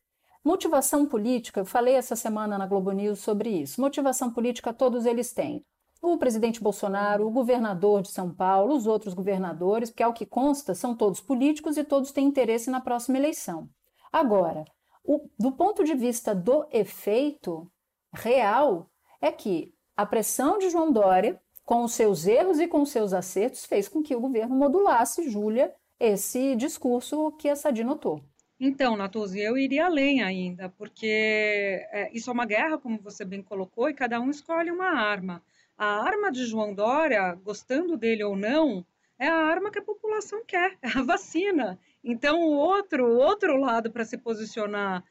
Motivação 0.44 1.04
política, 1.06 1.58
eu 1.58 1.64
falei 1.64 1.94
essa 1.94 2.14
semana 2.14 2.56
na 2.56 2.68
Globo 2.68 2.92
News 2.92 3.18
sobre 3.18 3.48
isso. 3.48 3.80
Motivação 3.80 4.32
política 4.32 4.72
todos 4.72 5.06
eles 5.06 5.32
têm 5.32 5.64
o 6.02 6.16
presidente 6.16 6.62
Bolsonaro, 6.62 7.26
o 7.26 7.30
governador 7.30 8.02
de 8.02 8.10
São 8.10 8.32
Paulo, 8.32 8.74
os 8.74 8.86
outros 8.86 9.12
governadores, 9.12 9.90
porque 9.90 10.02
ao 10.02 10.14
que 10.14 10.24
consta, 10.24 10.74
são 10.74 10.96
todos 10.96 11.20
políticos 11.20 11.76
e 11.76 11.84
todos 11.84 12.12
têm 12.12 12.26
interesse 12.26 12.70
na 12.70 12.80
próxima 12.80 13.18
eleição. 13.18 13.68
Agora, 14.12 14.64
o, 15.04 15.28
do 15.38 15.52
ponto 15.52 15.84
de 15.84 15.94
vista 15.94 16.34
do 16.34 16.66
efeito 16.70 17.70
real, 18.12 18.90
é 19.20 19.30
que 19.30 19.74
a 19.96 20.06
pressão 20.06 20.58
de 20.58 20.70
João 20.70 20.90
Dória, 20.90 21.40
com 21.64 21.84
os 21.84 21.92
seus 21.92 22.26
erros 22.26 22.58
e 22.58 22.66
com 22.66 22.82
os 22.82 22.90
seus 22.90 23.12
acertos, 23.12 23.64
fez 23.66 23.88
com 23.88 24.02
que 24.02 24.16
o 24.16 24.20
governo 24.20 24.56
modulasse, 24.56 25.28
Júlia, 25.28 25.74
esse 25.98 26.56
discurso 26.56 27.32
que 27.32 27.48
a 27.48 27.54
Sadi 27.54 27.84
notou. 27.84 28.24
Então, 28.58 28.96
Natuzzi, 28.96 29.40
eu 29.40 29.56
iria 29.56 29.86
além 29.86 30.22
ainda, 30.22 30.68
porque 30.70 31.86
é, 31.92 32.10
isso 32.12 32.28
é 32.28 32.32
uma 32.32 32.44
guerra, 32.44 32.78
como 32.78 33.00
você 33.00 33.24
bem 33.24 33.42
colocou, 33.42 33.88
e 33.88 33.94
cada 33.94 34.20
um 34.20 34.30
escolhe 34.30 34.70
uma 34.70 34.98
arma. 34.98 35.42
A 35.80 36.02
arma 36.02 36.30
de 36.30 36.44
João 36.44 36.74
Dória, 36.74 37.32
gostando 37.42 37.96
dele 37.96 38.22
ou 38.22 38.36
não, 38.36 38.84
é 39.18 39.26
a 39.26 39.34
arma 39.34 39.70
que 39.70 39.78
a 39.78 39.82
população 39.82 40.44
quer, 40.44 40.76
é 40.82 40.88
a 40.88 41.02
vacina. 41.02 41.78
Então, 42.04 42.42
o 42.42 42.50
outro, 42.50 43.06
o 43.06 43.16
outro 43.16 43.56
lado 43.56 43.90
para 43.90 44.04
se 44.04 44.18
posicionar 44.18 45.02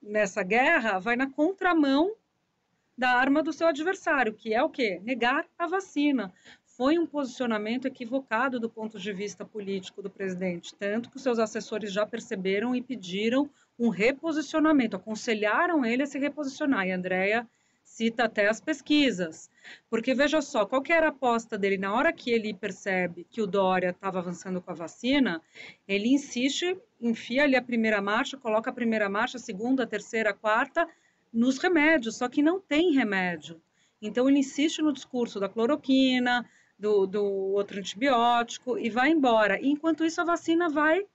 nessa 0.00 0.44
guerra 0.44 1.00
vai 1.00 1.16
na 1.16 1.28
contramão 1.28 2.14
da 2.96 3.10
arma 3.10 3.42
do 3.42 3.52
seu 3.52 3.66
adversário, 3.66 4.32
que 4.32 4.54
é 4.54 4.62
o 4.62 4.70
quê? 4.70 5.00
Negar 5.02 5.44
a 5.58 5.66
vacina. 5.66 6.32
Foi 6.64 7.00
um 7.00 7.06
posicionamento 7.06 7.88
equivocado 7.88 8.60
do 8.60 8.70
ponto 8.70 9.00
de 9.00 9.12
vista 9.12 9.44
político 9.44 10.00
do 10.02 10.08
presidente, 10.08 10.72
tanto 10.76 11.10
que 11.10 11.16
os 11.16 11.22
seus 11.24 11.40
assessores 11.40 11.92
já 11.92 12.06
perceberam 12.06 12.76
e 12.76 12.80
pediram 12.80 13.50
um 13.76 13.88
reposicionamento, 13.88 14.94
aconselharam 14.94 15.84
ele 15.84 16.04
a 16.04 16.06
se 16.06 16.20
reposicionar. 16.20 16.86
E 16.86 16.92
a 16.92 17.44
Cita 18.02 18.24
até 18.24 18.48
as 18.48 18.60
pesquisas. 18.60 19.48
Porque 19.88 20.12
veja 20.12 20.42
só, 20.42 20.66
qual 20.66 20.82
que 20.82 20.92
era 20.92 21.06
a 21.06 21.10
aposta 21.10 21.56
dele? 21.56 21.78
Na 21.78 21.94
hora 21.94 22.12
que 22.12 22.32
ele 22.32 22.52
percebe 22.52 23.24
que 23.30 23.40
o 23.40 23.46
Dória 23.46 23.90
estava 23.90 24.18
avançando 24.18 24.60
com 24.60 24.72
a 24.72 24.74
vacina, 24.74 25.40
ele 25.86 26.08
insiste, 26.08 26.76
enfia 27.00 27.44
ali 27.44 27.54
a 27.54 27.62
primeira 27.62 28.02
marcha, 28.02 28.36
coloca 28.36 28.70
a 28.70 28.72
primeira 28.72 29.08
marcha, 29.08 29.36
a 29.36 29.40
segunda, 29.40 29.84
a 29.84 29.86
terceira, 29.86 30.30
a 30.30 30.34
quarta, 30.34 30.88
nos 31.32 31.58
remédios, 31.58 32.16
só 32.16 32.28
que 32.28 32.42
não 32.42 32.60
tem 32.60 32.90
remédio. 32.90 33.62
Então 34.00 34.28
ele 34.28 34.40
insiste 34.40 34.82
no 34.82 34.92
discurso 34.92 35.38
da 35.38 35.48
cloroquina, 35.48 36.44
do, 36.76 37.06
do 37.06 37.24
outro 37.24 37.78
antibiótico 37.78 38.76
e 38.76 38.90
vai 38.90 39.10
embora. 39.10 39.64
Enquanto 39.64 40.04
isso, 40.04 40.20
a 40.20 40.24
vacina 40.24 40.68
vai 40.68 41.06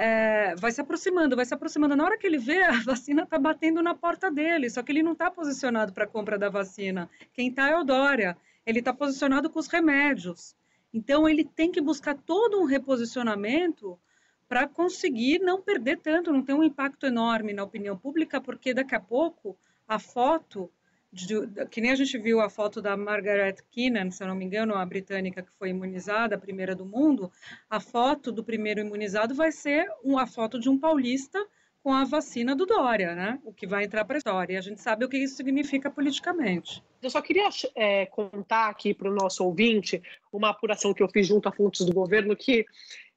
é, 0.00 0.54
vai 0.56 0.72
se 0.72 0.80
aproximando, 0.80 1.36
vai 1.36 1.44
se 1.44 1.52
aproximando. 1.52 1.94
Na 1.94 2.04
hora 2.04 2.16
que 2.16 2.26
ele 2.26 2.38
vê, 2.38 2.62
a 2.62 2.72
vacina 2.80 3.24
está 3.24 3.38
batendo 3.38 3.82
na 3.82 3.94
porta 3.94 4.30
dele, 4.30 4.70
só 4.70 4.82
que 4.82 4.90
ele 4.90 5.02
não 5.02 5.12
está 5.12 5.30
posicionado 5.30 5.92
para 5.92 6.04
a 6.04 6.08
compra 6.08 6.38
da 6.38 6.48
vacina. 6.48 7.10
Quem 7.34 7.48
está 7.48 7.68
é 7.68 7.76
o 7.76 7.84
Dória. 7.84 8.34
Ele 8.64 8.78
está 8.78 8.94
posicionado 8.94 9.50
com 9.50 9.58
os 9.58 9.66
remédios. 9.66 10.56
Então, 10.92 11.28
ele 11.28 11.44
tem 11.44 11.70
que 11.70 11.82
buscar 11.82 12.16
todo 12.16 12.58
um 12.58 12.64
reposicionamento 12.64 14.00
para 14.48 14.66
conseguir 14.66 15.38
não 15.38 15.60
perder 15.60 15.98
tanto, 15.98 16.32
não 16.32 16.42
ter 16.42 16.54
um 16.54 16.64
impacto 16.64 17.04
enorme 17.04 17.52
na 17.52 17.62
opinião 17.62 17.96
pública, 17.96 18.40
porque 18.40 18.72
daqui 18.72 18.94
a 18.94 19.00
pouco 19.00 19.54
a 19.86 19.98
foto 19.98 20.70
de, 21.12 21.34
que 21.66 21.80
nem 21.80 21.90
a 21.90 21.94
gente 21.94 22.16
viu 22.18 22.40
a 22.40 22.48
foto 22.48 22.80
da 22.80 22.96
Margaret 22.96 23.56
Keenan, 23.70 24.10
se 24.10 24.22
eu 24.22 24.28
não 24.28 24.34
me 24.34 24.44
engano, 24.44 24.74
a 24.74 24.86
britânica 24.86 25.42
que 25.42 25.52
foi 25.58 25.70
imunizada, 25.70 26.36
a 26.36 26.38
primeira 26.38 26.74
do 26.74 26.86
mundo, 26.86 27.30
a 27.68 27.80
foto 27.80 28.30
do 28.30 28.44
primeiro 28.44 28.80
imunizado 28.80 29.34
vai 29.34 29.50
ser 29.50 29.88
uma 30.04 30.26
foto 30.26 30.58
de 30.58 30.68
um 30.68 30.78
paulista 30.78 31.44
com 31.82 31.92
a 31.92 32.04
vacina 32.04 32.54
do 32.54 32.66
Dória, 32.66 33.14
né? 33.14 33.40
O 33.42 33.52
que 33.52 33.66
vai 33.66 33.84
entrar 33.84 34.04
para 34.04 34.16
a 34.16 34.18
história. 34.18 34.58
A 34.58 34.62
gente 34.62 34.80
sabe 34.80 35.04
o 35.04 35.08
que 35.08 35.16
isso 35.16 35.36
significa 35.36 35.90
politicamente. 35.90 36.82
Eu 37.02 37.08
só 37.08 37.22
queria 37.22 37.48
é, 37.74 38.04
contar 38.06 38.68
aqui 38.68 38.92
para 38.92 39.10
o 39.10 39.14
nosso 39.14 39.42
ouvinte 39.44 40.02
uma 40.30 40.50
apuração 40.50 40.92
que 40.92 41.02
eu 41.02 41.08
fiz 41.08 41.26
junto 41.26 41.48
a 41.48 41.52
fontes 41.52 41.86
do 41.86 41.94
governo, 41.94 42.36
que 42.36 42.66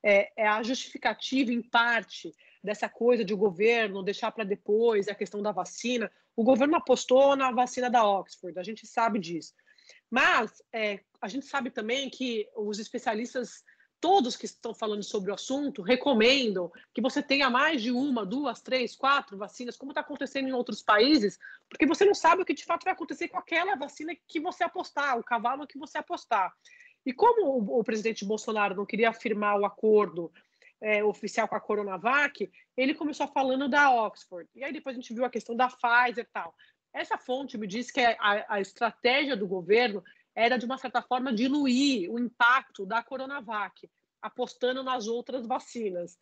é, 0.01 0.31
é 0.37 0.47
a 0.47 0.63
justificativa, 0.63 1.51
em 1.51 1.61
parte, 1.61 2.33
dessa 2.63 2.87
coisa 2.87 3.25
de 3.25 3.33
o 3.33 3.37
governo 3.37 4.01
deixar 4.01 4.31
para 4.31 4.45
depois 4.45 5.09
a 5.09 5.15
questão 5.15 5.41
da 5.41 5.51
vacina. 5.51 6.09
O 6.35 6.43
governo 6.43 6.75
apostou 6.75 7.35
na 7.35 7.51
vacina 7.51 7.89
da 7.89 8.05
Oxford, 8.05 8.57
a 8.57 8.63
gente 8.63 8.87
sabe 8.87 9.19
disso. 9.19 9.53
Mas 10.09 10.61
é, 10.71 10.99
a 11.21 11.27
gente 11.27 11.45
sabe 11.45 11.69
também 11.69 12.09
que 12.09 12.47
os 12.55 12.79
especialistas, 12.79 13.63
todos 13.99 14.35
que 14.35 14.45
estão 14.45 14.73
falando 14.73 15.03
sobre 15.03 15.31
o 15.31 15.33
assunto, 15.33 15.81
recomendam 15.81 16.71
que 16.93 17.01
você 17.01 17.21
tenha 17.21 17.49
mais 17.49 17.81
de 17.81 17.91
uma, 17.91 18.25
duas, 18.25 18.61
três, 18.61 18.95
quatro 18.95 19.37
vacinas, 19.37 19.77
como 19.77 19.91
está 19.91 20.01
acontecendo 20.01 20.47
em 20.47 20.53
outros 20.53 20.81
países, 20.81 21.39
porque 21.69 21.85
você 21.85 22.05
não 22.05 22.13
sabe 22.13 22.41
o 22.41 22.45
que 22.45 22.53
de 22.53 22.65
fato 22.65 22.83
vai 22.83 22.93
acontecer 22.93 23.27
com 23.27 23.37
aquela 23.37 23.75
vacina 23.75 24.15
que 24.27 24.39
você 24.39 24.63
apostar, 24.63 25.17
o 25.17 25.23
cavalo 25.23 25.67
que 25.67 25.77
você 25.77 25.97
apostar. 25.97 26.53
E 27.05 27.11
como 27.11 27.45
o, 27.45 27.79
o 27.79 27.83
presidente 27.83 28.25
Bolsonaro 28.25 28.75
não 28.75 28.85
queria 28.85 29.09
afirmar 29.09 29.59
o 29.59 29.65
acordo 29.65 30.31
é, 30.83 31.01
oficial 31.01 31.47
com 31.47 31.55
a 31.55 31.61
Coronavac, 31.61 32.51
ele 32.75 32.93
começou 32.93 33.25
falando 33.29 33.69
da 33.69 33.89
Oxford. 33.89 34.49
E 34.53 34.65
aí 34.65 34.73
depois 34.73 34.95
a 34.95 34.99
gente 34.99 35.13
viu 35.13 35.23
a 35.23 35.29
questão 35.29 35.55
da 35.55 35.69
Pfizer 35.69 36.25
e 36.25 36.33
tal. 36.33 36.53
Essa 36.93 37.17
fonte 37.17 37.57
me 37.57 37.65
disse 37.65 37.91
que 37.91 38.01
a, 38.01 38.45
a 38.49 38.59
estratégia 38.59 39.35
do 39.37 39.47
governo 39.47 40.03
era, 40.35 40.57
de 40.57 40.65
uma 40.65 40.77
certa 40.77 41.01
forma, 41.01 41.31
diluir 41.31 42.11
o 42.11 42.19
impacto 42.19 42.85
da 42.85 43.01
Coronavac, 43.01 43.89
apostando 44.21 44.83
nas 44.83 45.07
outras 45.07 45.47
vacinas. 45.47 46.19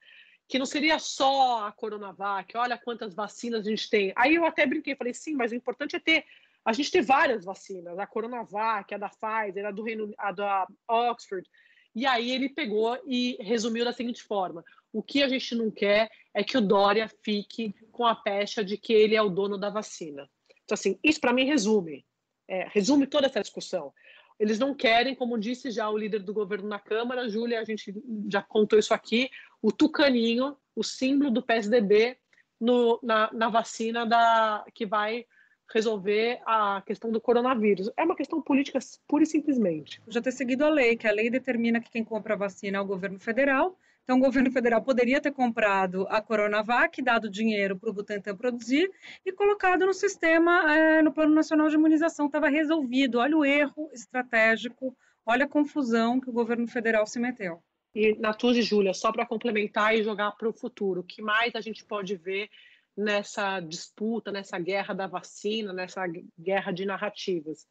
Que 0.48 0.60
não 0.60 0.65
seria 0.65 1.00
só 1.00 1.65
a 1.65 1.72
Coronavac, 1.72 2.56
olha 2.56 2.77
quantas 2.77 3.15
vacinas 3.15 3.65
a 3.65 3.70
gente 3.70 3.89
tem. 3.89 4.13
Aí 4.15 4.36
eu 4.36 4.46
até 4.46 4.65
brinquei, 4.65 4.96
falei, 4.96 5.13
sim, 5.13 5.34
mas 5.34 5.51
o 5.51 5.56
importante 5.56 5.96
é 5.96 6.00
ter. 6.00 6.24
A 6.63 6.72
gente 6.72 6.91
ter 6.91 7.01
várias 7.01 7.44
vacinas, 7.44 7.98
a 7.98 8.06
Coronavac, 8.06 8.94
a 8.94 8.98
da 8.98 9.10
Pfizer, 9.10 9.65
a 9.65 9.72
do 9.72 9.82
Reino, 9.82 10.13
a 10.20 10.32
da 10.32 10.68
Oxford. 10.88 11.50
E 11.93 12.05
aí 12.05 12.31
ele 12.31 12.50
pegou 12.50 12.98
e 13.05 13.38
resumiu 13.39 13.83
da 13.83 13.93
seguinte 13.93 14.24
forma: 14.24 14.63
o 14.93 15.01
que 15.03 15.24
a 15.24 15.27
gente 15.27 15.55
não 15.55 15.69
quer 15.69 16.10
é 16.33 16.43
que 16.43 16.57
o 16.57 16.62
Dória 16.62 17.10
fique 17.24 17.75
com 17.91 18.05
a 18.05 18.15
pecha 18.15 18.63
de 18.63 18.77
que 18.77 18.93
ele 18.93 19.15
é 19.15 19.21
o 19.21 19.29
dono 19.29 19.57
da 19.57 19.69
vacina. 19.69 20.29
Então, 20.63 20.74
assim, 20.74 20.98
isso 21.03 21.19
para 21.19 21.33
mim 21.33 21.45
resume, 21.45 22.05
é, 22.48 22.67
resume 22.69 23.07
toda 23.07 23.27
essa 23.27 23.41
discussão. 23.41 23.93
Eles 24.39 24.57
não 24.57 24.74
querem, 24.74 25.13
como 25.13 25.38
disse 25.38 25.69
já 25.69 25.89
o 25.89 25.98
líder 25.98 26.24
do 26.24 26.33
governo 26.33 26.67
na 26.67 26.79
Câmara, 26.79 27.29
Júlia, 27.29 27.60
a 27.60 27.63
gente 27.63 27.93
já 28.27 28.41
contou 28.41 28.79
isso 28.79 28.93
aqui, 28.93 29.29
o 29.62 29.71
tucaninho, 29.71 30.57
o 30.75 30.83
símbolo 30.83 31.29
do 31.29 31.43
PSDB 31.43 32.17
no, 32.60 33.00
na, 33.03 33.31
na 33.33 33.50
vacina 33.50 34.05
da, 34.05 34.65
que 34.74 34.86
vai 34.86 35.25
resolver 35.73 36.39
a 36.45 36.81
questão 36.85 37.11
do 37.11 37.21
coronavírus. 37.21 37.89
É 37.95 38.03
uma 38.03 38.15
questão 38.15 38.41
política 38.41 38.79
pura 39.07 39.23
e 39.23 39.27
simplesmente. 39.27 40.01
Já 40.07 40.21
ter 40.21 40.31
seguido 40.31 40.65
a 40.65 40.69
lei, 40.69 40.95
que 40.95 41.07
a 41.07 41.11
lei 41.11 41.29
determina 41.29 41.79
que 41.79 41.89
quem 41.89 42.03
compra 42.03 42.33
a 42.33 42.37
vacina 42.37 42.77
é 42.77 42.81
o 42.81 42.85
governo 42.85 43.19
federal. 43.19 43.77
Então, 44.03 44.17
o 44.17 44.21
governo 44.21 44.51
federal 44.51 44.81
poderia 44.81 45.21
ter 45.21 45.31
comprado 45.31 46.07
a 46.09 46.21
Coronavac, 46.21 47.01
dado 47.01 47.29
dinheiro 47.29 47.77
para 47.77 47.89
o 47.89 47.93
Butantan 47.93 48.35
produzir 48.35 48.91
e 49.25 49.31
colocado 49.31 49.85
no 49.85 49.93
sistema, 49.93 50.73
é, 50.73 51.01
no 51.01 51.13
Plano 51.13 51.33
Nacional 51.33 51.69
de 51.69 51.75
Imunização. 51.75 52.25
Estava 52.25 52.49
resolvido. 52.49 53.19
Olha 53.19 53.37
o 53.37 53.45
erro 53.45 53.89
estratégico, 53.93 54.95
olha 55.25 55.45
a 55.45 55.49
confusão 55.49 56.19
que 56.19 56.29
o 56.29 56.33
governo 56.33 56.67
federal 56.67 57.05
se 57.05 57.19
meteu. 57.19 57.61
E, 57.93 58.17
Natuz 58.19 58.57
e 58.57 58.61
Júlia, 58.61 58.93
só 58.93 59.11
para 59.11 59.25
complementar 59.25 59.95
e 59.95 60.03
jogar 60.03 60.31
para 60.31 60.49
o 60.49 60.53
futuro, 60.53 61.01
o 61.01 61.03
que 61.03 61.21
mais 61.21 61.55
a 61.55 61.61
gente 61.61 61.83
pode 61.85 62.15
ver 62.15 62.49
nessa 62.95 63.60
disputa, 63.60 64.31
nessa 64.31 64.60
guerra 64.60 64.93
da 64.93 65.07
vacina, 65.07 65.74
nessa 65.74 66.03
guerra 66.39 66.71
de 66.71 66.86
narrativas. 66.86 67.67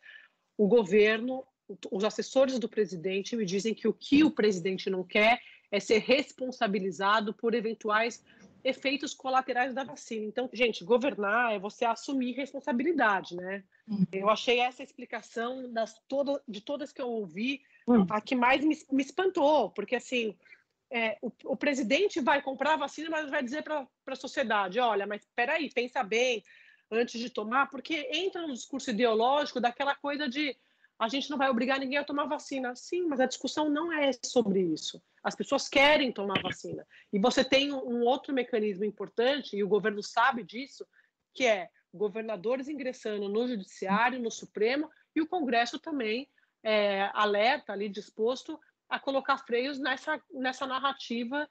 O 0.56 0.66
governo, 0.66 1.44
os 1.90 2.04
assessores 2.04 2.58
do 2.58 2.68
presidente 2.68 3.36
me 3.36 3.44
dizem 3.44 3.74
que 3.74 3.86
o 3.86 3.92
que 3.92 4.24
o 4.24 4.30
presidente 4.30 4.90
não 4.90 5.04
quer 5.04 5.40
é 5.70 5.78
ser 5.78 5.98
responsabilizado 5.98 7.32
por 7.32 7.54
eventuais 7.54 8.22
efeitos 8.62 9.14
colaterais 9.14 9.72
da 9.72 9.84
vacina. 9.84 10.26
Então, 10.26 10.50
gente, 10.52 10.84
governar 10.84 11.54
é 11.54 11.58
você 11.58 11.84
assumir 11.84 12.32
responsabilidade, 12.32 13.34
né? 13.34 13.64
Uhum. 13.88 14.04
Eu 14.12 14.28
achei 14.28 14.60
essa 14.60 14.82
explicação 14.82 15.72
das 15.72 15.94
todo, 16.08 16.40
de 16.46 16.60
todas 16.60 16.92
que 16.92 17.00
eu 17.00 17.08
ouvi 17.08 17.62
uhum. 17.86 18.06
a 18.10 18.20
que 18.20 18.34
mais 18.34 18.64
me, 18.64 18.76
me 18.90 19.02
espantou, 19.02 19.70
porque 19.70 19.96
assim 19.96 20.36
é, 20.90 21.16
o, 21.22 21.30
o, 21.44 21.56
presidente 21.56 22.20
vai 22.20 22.42
comprar 22.42 22.74
a 22.74 22.78
vacina, 22.78 23.08
mas 23.10 23.30
vai 23.30 23.42
dizer 23.42 23.62
para 23.62 23.86
a 24.06 24.16
sociedade: 24.16 24.80
olha, 24.80 25.06
mas 25.06 25.22
espera 25.22 25.54
aí, 25.54 25.70
pensa 25.72 26.02
bem, 26.02 26.42
antes 26.90 27.20
de 27.20 27.30
tomar, 27.30 27.70
porque 27.70 28.08
entra 28.12 28.46
no 28.46 28.52
discurso 28.52 28.90
ideológico 28.90 29.60
daquela 29.60 29.94
coisa 29.94 30.28
de 30.28 30.56
a 30.98 31.08
gente 31.08 31.30
não 31.30 31.38
vai 31.38 31.48
obrigar 31.48 31.78
ninguém 31.78 31.98
a 31.98 32.04
tomar 32.04 32.26
vacina. 32.26 32.74
Sim, 32.74 33.06
mas 33.06 33.20
a 33.20 33.26
discussão 33.26 33.70
não 33.70 33.90
é 33.90 34.10
sobre 34.22 34.60
isso. 34.60 35.00
As 35.22 35.34
pessoas 35.34 35.66
querem 35.66 36.12
tomar 36.12 36.42
vacina. 36.42 36.86
E 37.10 37.18
você 37.18 37.42
tem 37.42 37.72
um 37.72 38.02
outro 38.02 38.34
mecanismo 38.34 38.84
importante, 38.84 39.56
e 39.56 39.64
o 39.64 39.68
governo 39.68 40.02
sabe 40.02 40.42
disso, 40.42 40.86
que 41.32 41.46
é 41.46 41.70
governadores 41.92 42.68
ingressando 42.68 43.28
no 43.28 43.48
judiciário, 43.48 44.20
no 44.20 44.30
Supremo, 44.30 44.90
e 45.14 45.22
o 45.22 45.26
Congresso 45.26 45.78
também 45.78 46.28
é, 46.62 47.10
alerta 47.14 47.72
ali, 47.72 47.88
disposto 47.88 48.60
a 48.90 48.98
colocar 48.98 49.38
freios 49.38 49.78
nessa, 49.78 50.20
nessa 50.32 50.66
narrativa 50.66 51.48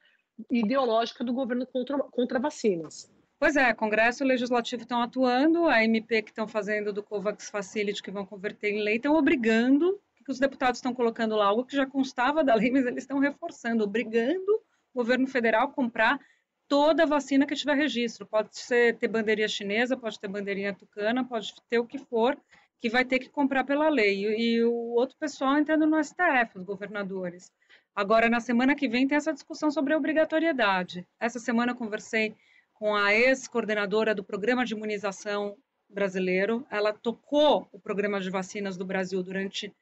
ideológica 0.51 1.23
do 1.23 1.33
governo 1.33 1.65
contra, 1.65 1.97
contra 1.97 2.39
vacinas. 2.39 3.11
Pois 3.39 3.55
é, 3.55 3.73
Congresso 3.73 4.23
e 4.23 4.27
Legislativo 4.27 4.83
estão 4.83 5.01
atuando, 5.01 5.65
a 5.67 5.81
MP 5.83 6.21
que 6.21 6.31
estão 6.31 6.47
fazendo 6.47 6.91
do 6.91 7.01
COVAX 7.01 7.49
Facility, 7.49 8.03
que 8.03 8.11
vão 8.11 8.25
converter 8.25 8.69
em 8.69 8.83
lei, 8.83 8.97
estão 8.97 9.15
obrigando, 9.15 9.99
que 10.25 10.31
os 10.31 10.39
deputados 10.39 10.79
estão 10.79 10.93
colocando 10.93 11.35
lá 11.35 11.45
algo 11.45 11.65
que 11.65 11.75
já 11.75 11.85
constava 11.85 12.43
da 12.43 12.53
lei, 12.53 12.69
mas 12.69 12.85
eles 12.85 13.03
estão 13.03 13.17
reforçando, 13.17 13.83
obrigando 13.83 14.51
o 14.93 14.97
governo 14.99 15.25
federal 15.25 15.67
a 15.67 15.71
comprar 15.71 16.19
toda 16.67 17.05
vacina 17.05 17.45
que 17.45 17.55
tiver 17.55 17.75
registro. 17.75 18.27
Pode 18.27 18.57
ser, 18.57 18.97
ter 18.97 19.07
bandeirinha 19.07 19.47
chinesa, 19.47 19.97
pode 19.97 20.19
ter 20.19 20.27
bandeirinha 20.27 20.73
tucana, 20.73 21.25
pode 21.25 21.53
ter 21.69 21.79
o 21.79 21.85
que 21.85 21.97
for, 21.97 22.37
que 22.79 22.89
vai 22.89 23.03
ter 23.03 23.19
que 23.19 23.29
comprar 23.29 23.63
pela 23.63 23.89
lei. 23.89 24.25
E, 24.25 24.63
o 24.63 24.73
outro 24.93 25.15
pessoal 25.17 25.57
entrando 25.57 25.85
no 25.85 26.01
STF, 26.03 26.57
os 26.57 26.63
governadores. 26.63 27.51
Agora, 27.95 28.29
na 28.29 28.39
semana 28.39 28.75
que 28.75 28.87
vem, 28.87 29.07
tem 29.07 29.17
essa 29.17 29.33
discussão 29.33 29.69
sobre 29.69 29.93
a 29.93 29.97
obrigatoriedade. 29.97 31.05
Essa 31.19 31.39
semana 31.39 31.73
eu 31.73 31.75
conversei 31.75 32.35
com 32.73 32.95
a 32.95 33.13
ex-coordenadora 33.13 34.15
do 34.15 34.23
Programa 34.23 34.63
de 34.63 34.73
Imunização 34.73 35.57
Brasileiro. 35.89 36.65
Ela 36.71 36.93
tocou 36.93 37.67
o 37.73 37.79
programa 37.79 38.21
de 38.21 38.29
vacinas 38.29 38.77
do 38.77 38.85
Brasil 38.85 39.21
durante 39.21 39.73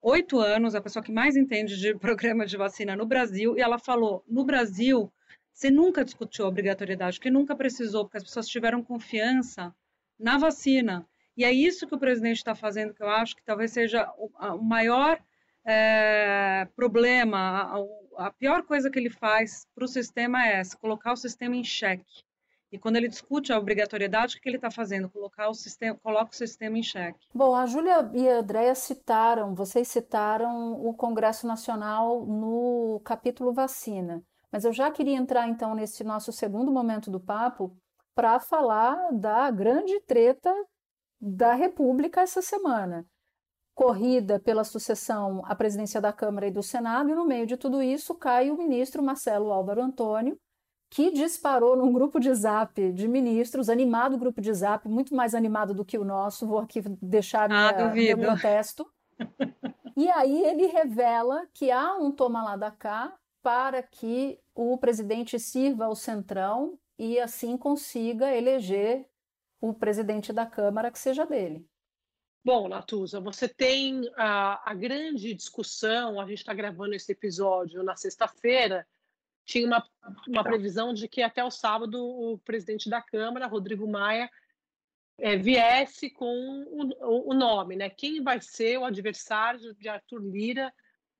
oito 0.00 0.40
anos, 0.40 0.74
a 0.74 0.80
pessoa 0.80 1.02
que 1.02 1.12
mais 1.12 1.36
entende 1.36 1.78
de 1.78 1.94
programa 1.98 2.46
de 2.46 2.56
vacina 2.56 2.96
no 2.96 3.04
Brasil, 3.04 3.56
e 3.56 3.60
ela 3.60 3.78
falou: 3.78 4.24
no 4.26 4.44
Brasil, 4.44 5.12
você 5.52 5.70
nunca 5.70 6.04
discutiu 6.04 6.46
a 6.46 6.48
obrigatoriedade, 6.48 7.18
porque 7.18 7.30
nunca 7.30 7.54
precisou, 7.54 8.04
porque 8.04 8.16
as 8.16 8.24
pessoas 8.24 8.48
tiveram 8.48 8.82
confiança 8.82 9.74
na 10.18 10.38
vacina. 10.38 11.06
E 11.38 11.44
é 11.44 11.52
isso 11.52 11.86
que 11.86 11.94
o 11.94 11.98
presidente 12.00 12.38
está 12.38 12.52
fazendo, 12.52 12.92
que 12.92 13.00
eu 13.00 13.08
acho 13.08 13.36
que 13.36 13.44
talvez 13.44 13.70
seja 13.70 14.12
o, 14.18 14.28
maior 14.60 15.20
é, 15.64 16.66
problema, 16.74 17.38
a, 18.18 18.26
a, 18.26 18.32
pior 18.32 18.64
coisa 18.64 18.90
que 18.90 18.98
ele 18.98 19.08
faz 19.08 19.64
para 19.72 19.84
o 19.84 19.88
sistema 19.88 20.44
é 20.44 20.56
essa, 20.56 20.76
colocar 20.76 21.12
o 21.12 21.16
sistema 21.16 21.54
em 21.54 21.62
xeque. 21.62 22.24
E 22.72 22.78
quando 22.78 22.96
ele 22.96 23.06
discute 23.06 23.52
a 23.52 23.58
obrigatoriedade, 23.58 24.36
o 24.36 24.40
que 24.40 24.48
ele 24.48 24.56
está 24.56 24.68
fazendo? 24.68 25.08
Colocar 25.08 25.48
o 25.48 25.54
sistema, 25.54 25.96
coloca 26.02 26.32
o 26.32 26.36
sistema 26.36 26.76
em 26.76 26.82
xeque. 26.82 27.28
Bom, 27.32 27.54
a 27.54 27.66
Júlia 27.66 28.10
e 28.14 28.28
a 28.28 28.40
Andréia 28.40 28.74
citaram, 28.74 29.54
vocês 29.54 29.86
citaram 29.86 30.72
o 30.84 30.92
Congresso 30.92 31.46
Nacional 31.46 32.26
no 32.26 33.00
capítulo 33.04 33.52
vacina. 33.52 34.20
Mas 34.50 34.64
eu 34.64 34.72
já 34.72 34.90
queria 34.90 35.16
entrar 35.16 35.48
então 35.48 35.72
nesse 35.72 36.02
nosso 36.02 36.32
segundo 36.32 36.72
momento 36.72 37.12
do 37.12 37.20
papo 37.20 37.72
para 38.12 38.40
falar 38.40 39.12
da 39.12 39.48
grande 39.52 40.00
treta 40.00 40.52
da 41.20 41.54
República 41.54 42.20
essa 42.20 42.42
semana. 42.42 43.06
Corrida 43.74 44.40
pela 44.40 44.64
sucessão 44.64 45.42
à 45.44 45.54
presidência 45.54 46.00
da 46.00 46.12
Câmara 46.12 46.48
e 46.48 46.50
do 46.50 46.62
Senado, 46.62 47.10
e 47.10 47.14
no 47.14 47.24
meio 47.24 47.46
de 47.46 47.56
tudo 47.56 47.82
isso 47.82 48.14
cai 48.14 48.50
o 48.50 48.56
ministro 48.56 49.02
Marcelo 49.02 49.52
Álvaro 49.52 49.82
Antônio, 49.82 50.38
que 50.90 51.10
disparou 51.10 51.76
num 51.76 51.92
grupo 51.92 52.18
de 52.18 52.32
zap 52.34 52.92
de 52.92 53.06
ministros, 53.06 53.68
animado 53.68 54.18
grupo 54.18 54.40
de 54.40 54.52
zap, 54.52 54.88
muito 54.88 55.14
mais 55.14 55.34
animado 55.34 55.74
do 55.74 55.84
que 55.84 55.98
o 55.98 56.04
nosso, 56.04 56.46
vou 56.46 56.58
aqui 56.58 56.80
deixar 57.02 57.50
ah, 57.52 57.90
minha, 57.90 58.16
meu 58.16 58.30
protesto. 58.30 58.86
e 59.96 60.08
aí 60.10 60.44
ele 60.44 60.66
revela 60.66 61.46
que 61.52 61.70
há 61.70 61.94
um 61.96 62.10
toma 62.10 62.42
lá 62.42 62.56
da 62.56 62.70
cá 62.70 63.14
para 63.42 63.82
que 63.82 64.38
o 64.54 64.76
presidente 64.78 65.38
sirva 65.38 65.84
ao 65.84 65.94
centrão 65.94 66.78
e 66.98 67.18
assim 67.20 67.56
consiga 67.56 68.34
eleger 68.34 69.06
o 69.60 69.74
presidente 69.74 70.32
da 70.32 70.46
Câmara 70.46 70.90
que 70.90 70.98
seja 70.98 71.26
dele. 71.26 71.66
Bom, 72.44 72.68
Natuza, 72.68 73.20
você 73.20 73.48
tem 73.48 74.08
a, 74.16 74.70
a 74.70 74.74
grande 74.74 75.34
discussão, 75.34 76.20
a 76.20 76.26
gente 76.26 76.38
está 76.38 76.54
gravando 76.54 76.94
esse 76.94 77.12
episódio 77.12 77.82
na 77.82 77.96
sexta-feira, 77.96 78.86
tinha 79.44 79.66
uma, 79.66 79.86
uma 80.26 80.44
previsão 80.44 80.94
de 80.94 81.08
que 81.08 81.22
até 81.22 81.42
o 81.42 81.50
sábado 81.50 81.98
o 81.98 82.38
presidente 82.38 82.88
da 82.88 83.02
Câmara, 83.02 83.46
Rodrigo 83.46 83.88
Maia, 83.88 84.30
é, 85.18 85.36
viesse 85.36 86.10
com 86.10 86.64
o, 86.70 87.30
o, 87.30 87.34
nome, 87.34 87.74
né? 87.74 87.90
Quem 87.90 88.22
vai 88.22 88.40
ser 88.40 88.78
o 88.78 88.84
adversário 88.84 89.74
de 89.74 89.88
Arthur 89.88 90.22
Lira 90.22 90.72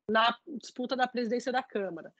na 0.08 0.36
disputa 0.60 0.94
da 0.94 1.08
presidência 1.08 1.50
da 1.50 1.62
Câmara? 1.62 2.12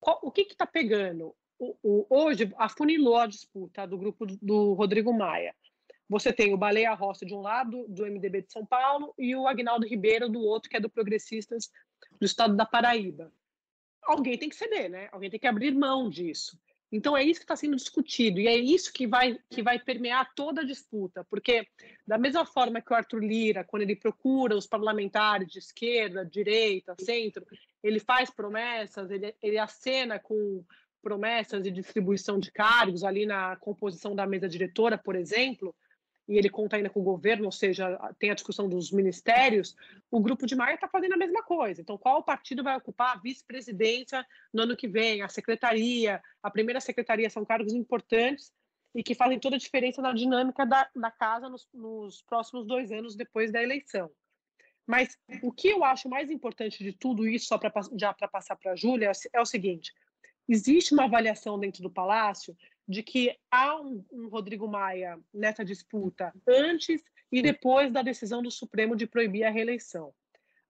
Qual, 0.00 0.18
o 0.22 0.32
que 0.32 0.40
está 0.40 0.66
pegando? 0.66 1.34
O, 1.62 1.76
o, 1.80 2.06
hoje 2.10 2.52
afunilou 2.58 3.16
a 3.16 3.26
disputa 3.28 3.86
do 3.86 3.96
grupo 3.96 4.26
do, 4.26 4.36
do 4.42 4.72
Rodrigo 4.72 5.12
Maia. 5.12 5.54
Você 6.08 6.32
tem 6.32 6.52
o 6.52 6.58
Baleia 6.58 6.92
Rossi 6.92 7.24
de 7.24 7.32
um 7.32 7.40
lado, 7.40 7.86
do 7.88 8.04
MDB 8.04 8.42
de 8.42 8.52
São 8.52 8.66
Paulo, 8.66 9.14
e 9.16 9.36
o 9.36 9.46
Agnaldo 9.46 9.86
Ribeiro 9.86 10.28
do 10.28 10.40
outro, 10.40 10.68
que 10.68 10.76
é 10.76 10.80
do 10.80 10.90
Progressistas 10.90 11.70
do 12.20 12.26
estado 12.26 12.56
da 12.56 12.66
Paraíba. 12.66 13.32
Alguém 14.02 14.36
tem 14.36 14.48
que 14.48 14.56
ceder, 14.56 14.90
né? 14.90 15.08
Alguém 15.12 15.30
tem 15.30 15.38
que 15.38 15.46
abrir 15.46 15.72
mão 15.72 16.10
disso. 16.10 16.58
Então 16.90 17.16
é 17.16 17.22
isso 17.22 17.40
que 17.40 17.44
está 17.44 17.56
sendo 17.56 17.76
discutido 17.76 18.38
e 18.38 18.46
é 18.46 18.54
isso 18.54 18.92
que 18.92 19.06
vai 19.06 19.38
que 19.48 19.62
vai 19.62 19.78
permear 19.78 20.34
toda 20.34 20.60
a 20.60 20.64
disputa, 20.64 21.24
porque 21.24 21.66
da 22.06 22.18
mesma 22.18 22.44
forma 22.44 22.82
que 22.82 22.92
o 22.92 22.96
Arthur 22.96 23.24
Lira, 23.24 23.64
quando 23.64 23.82
ele 23.82 23.96
procura 23.96 24.54
os 24.54 24.66
parlamentares 24.66 25.48
de 25.48 25.58
esquerda, 25.58 26.26
direita, 26.26 26.94
centro, 27.00 27.46
ele 27.82 27.98
faz 27.98 28.28
promessas, 28.28 29.10
ele, 29.10 29.34
ele 29.40 29.56
acena 29.56 30.18
com 30.18 30.62
promessas 31.02 31.62
de 31.62 31.70
distribuição 31.70 32.38
de 32.38 32.50
cargos 32.50 33.04
ali 33.04 33.26
na 33.26 33.56
composição 33.56 34.14
da 34.14 34.26
mesa 34.26 34.48
diretora, 34.48 34.96
por 34.96 35.16
exemplo, 35.16 35.74
e 36.28 36.38
ele 36.38 36.48
conta 36.48 36.76
ainda 36.76 36.88
com 36.88 37.00
o 37.00 37.04
governo, 37.04 37.46
ou 37.46 37.52
seja, 37.52 37.98
tem 38.18 38.30
a 38.30 38.34
discussão 38.34 38.68
dos 38.68 38.92
ministérios, 38.92 39.76
o 40.10 40.20
grupo 40.20 40.46
de 40.46 40.54
Maia 40.54 40.74
está 40.74 40.88
fazendo 40.88 41.14
a 41.14 41.16
mesma 41.16 41.42
coisa. 41.42 41.80
Então, 41.80 41.98
qual 41.98 42.22
partido 42.22 42.62
vai 42.62 42.76
ocupar 42.76 43.16
a 43.16 43.20
vice-presidência 43.20 44.24
no 44.52 44.62
ano 44.62 44.76
que 44.76 44.86
vem? 44.86 45.22
A 45.22 45.28
secretaria, 45.28 46.22
a 46.42 46.50
primeira 46.50 46.80
secretaria 46.80 47.28
são 47.28 47.44
cargos 47.44 47.72
importantes 47.72 48.52
e 48.94 49.02
que 49.02 49.14
fazem 49.14 49.38
toda 49.38 49.56
a 49.56 49.58
diferença 49.58 50.00
na 50.00 50.12
dinâmica 50.12 50.64
da, 50.64 50.88
da 50.94 51.10
casa 51.10 51.48
nos, 51.48 51.68
nos 51.74 52.22
próximos 52.22 52.66
dois 52.66 52.92
anos 52.92 53.16
depois 53.16 53.50
da 53.50 53.62
eleição. 53.62 54.10
Mas 54.86 55.16
o 55.42 55.52
que 55.52 55.68
eu 55.68 55.84
acho 55.84 56.08
mais 56.08 56.30
importante 56.30 56.82
de 56.82 56.92
tudo 56.92 57.26
isso, 57.26 57.46
só 57.46 57.58
para 57.58 57.72
já 57.98 58.12
para 58.12 58.28
passar 58.28 58.56
para 58.56 58.72
a 58.72 58.76
Júlia, 58.76 59.12
é 59.32 59.40
o 59.40 59.46
seguinte: 59.46 59.92
existe 60.52 60.92
uma 60.92 61.04
avaliação 61.04 61.58
dentro 61.58 61.82
do 61.82 61.90
Palácio 61.90 62.54
de 62.86 63.02
que 63.02 63.34
há 63.50 63.80
um, 63.80 64.04
um, 64.12 64.28
Rodrigo 64.28 64.68
Maia 64.68 65.18
nessa 65.32 65.64
disputa 65.64 66.30
antes 66.46 67.02
e 67.30 67.40
depois 67.40 67.90
da 67.90 68.02
decisão 68.02 68.42
do 68.42 68.50
Supremo 68.50 68.94
de 68.94 69.06
proibir 69.06 69.44
a 69.44 69.50
reeleição. 69.50 70.12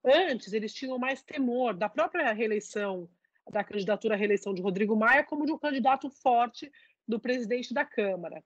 Antes, 0.05 0.53
eles 0.53 0.73
tinham 0.73 0.99
mais 0.99 1.23
temor 1.23 1.75
da 1.75 1.89
própria 1.89 2.33
reeleição, 2.33 3.09
da 3.51 3.65
candidatura 3.65 4.15
à 4.15 4.17
reeleição 4.17 4.55
de 4.55 4.63
Rodrigo 4.63 4.95
Maia, 4.95 5.25
como 5.25 5.45
de 5.45 5.53
um 5.53 5.59
candidato 5.59 6.09
forte 6.09 6.71
do 7.07 7.19
presidente 7.19 7.75
da 7.75 7.85
Câmara. 7.85 8.43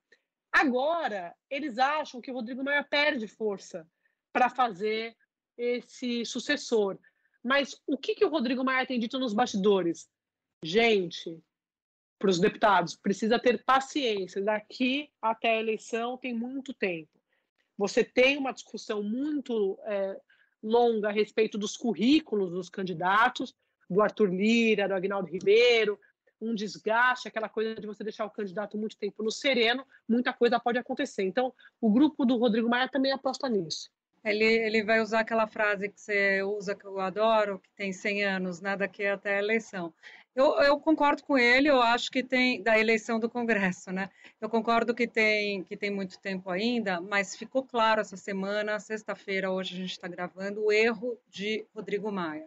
Agora, 0.51 1.35
eles 1.51 1.79
acham 1.79 2.21
que 2.21 2.31
o 2.31 2.35
Rodrigo 2.35 2.65
Maia 2.65 2.83
perde 2.83 3.29
força 3.29 3.87
para 4.33 4.49
fazer 4.49 5.15
esse 5.59 6.25
sucessor. 6.25 6.99
Mas 7.45 7.79
o 7.87 7.99
que, 7.99 8.15
que 8.15 8.25
o 8.25 8.31
Rodrigo 8.31 8.65
Maia 8.65 8.87
tem 8.87 8.99
dito 8.99 9.19
nos 9.19 9.35
bastidores? 9.35 10.09
Gente, 10.63 11.43
para 12.19 12.31
os 12.31 12.39
deputados, 12.39 12.97
precisa 12.97 13.39
ter 13.39 13.63
paciência. 13.65 14.43
Daqui 14.43 15.11
até 15.21 15.57
a 15.57 15.61
eleição 15.61 16.17
tem 16.17 16.35
muito 16.35 16.73
tempo. 16.73 17.11
Você 17.77 18.03
tem 18.03 18.39
uma 18.39 18.53
discussão 18.53 19.03
muito 19.03 19.79
é, 19.85 20.19
longa 20.63 21.09
a 21.09 21.13
respeito 21.13 21.59
dos 21.59 21.77
currículos 21.77 22.51
dos 22.51 22.71
candidatos, 22.71 23.55
do 23.89 24.01
Arthur 24.01 24.33
Lira, 24.33 24.89
do 24.89 24.95
Agnaldo 24.95 25.29
Ribeiro, 25.29 25.99
um 26.41 26.55
desgaste, 26.55 27.29
aquela 27.29 27.49
coisa 27.49 27.75
de 27.75 27.87
você 27.87 28.03
deixar 28.03 28.25
o 28.25 28.31
candidato 28.31 28.77
muito 28.77 28.97
tempo 28.97 29.23
no 29.23 29.31
sereno, 29.31 29.87
muita 30.09 30.33
coisa 30.33 30.61
pode 30.61 30.79
acontecer. 30.79 31.23
Então, 31.23 31.53
o 31.81 31.91
grupo 31.91 32.25
do 32.25 32.37
Rodrigo 32.37 32.69
Maia 32.69 32.89
também 32.89 33.13
aposta 33.13 33.49
nisso. 33.49 33.91
Ele, 34.25 34.45
ele 34.45 34.83
vai 34.83 35.01
usar 35.01 35.21
aquela 35.21 35.47
frase 35.47 35.89
que 35.89 36.01
você 36.01 36.43
usa, 36.43 36.75
que 36.75 36.85
eu 36.85 36.99
adoro, 36.99 37.61
que 37.61 37.71
tem 37.77 37.93
100 37.93 38.25
anos, 38.25 38.61
né, 38.61 38.77
daqui 38.77 39.07
até 39.07 39.37
a 39.37 39.39
eleição. 39.39 39.95
Eu, 40.37 40.61
eu, 40.61 40.79
concordo 40.79 41.25
com 41.25 41.39
ele, 41.39 41.67
eu 41.67 41.81
acho 41.81 42.11
que 42.11 42.23
tem 42.23 42.63
da 42.63 42.79
eleição 42.79 43.19
do 43.19 43.27
Congresso, 43.27 43.91
né? 43.91 44.11
Eu 44.39 44.51
concordo 44.51 44.95
que 44.95 45.09
tem 45.09 45.65
que 45.65 45.79
tem 45.79 45.91
muito 45.91 46.19
tempo 46.19 46.51
ainda, 46.51 47.01
mas 47.01 47.35
ficou 47.35 47.65
claro 47.65 48.03
essa 48.03 48.19
semana, 48.19 48.79
sexta-feira, 48.79 49.51
hoje 49.51 49.75
a 49.75 49.79
gente 49.79 49.93
está 49.93 50.07
gravando, 50.07 50.63
o 50.63 50.71
erro 50.71 51.19
de 51.31 51.65
Rodrigo 51.75 52.13
Maia. 52.13 52.47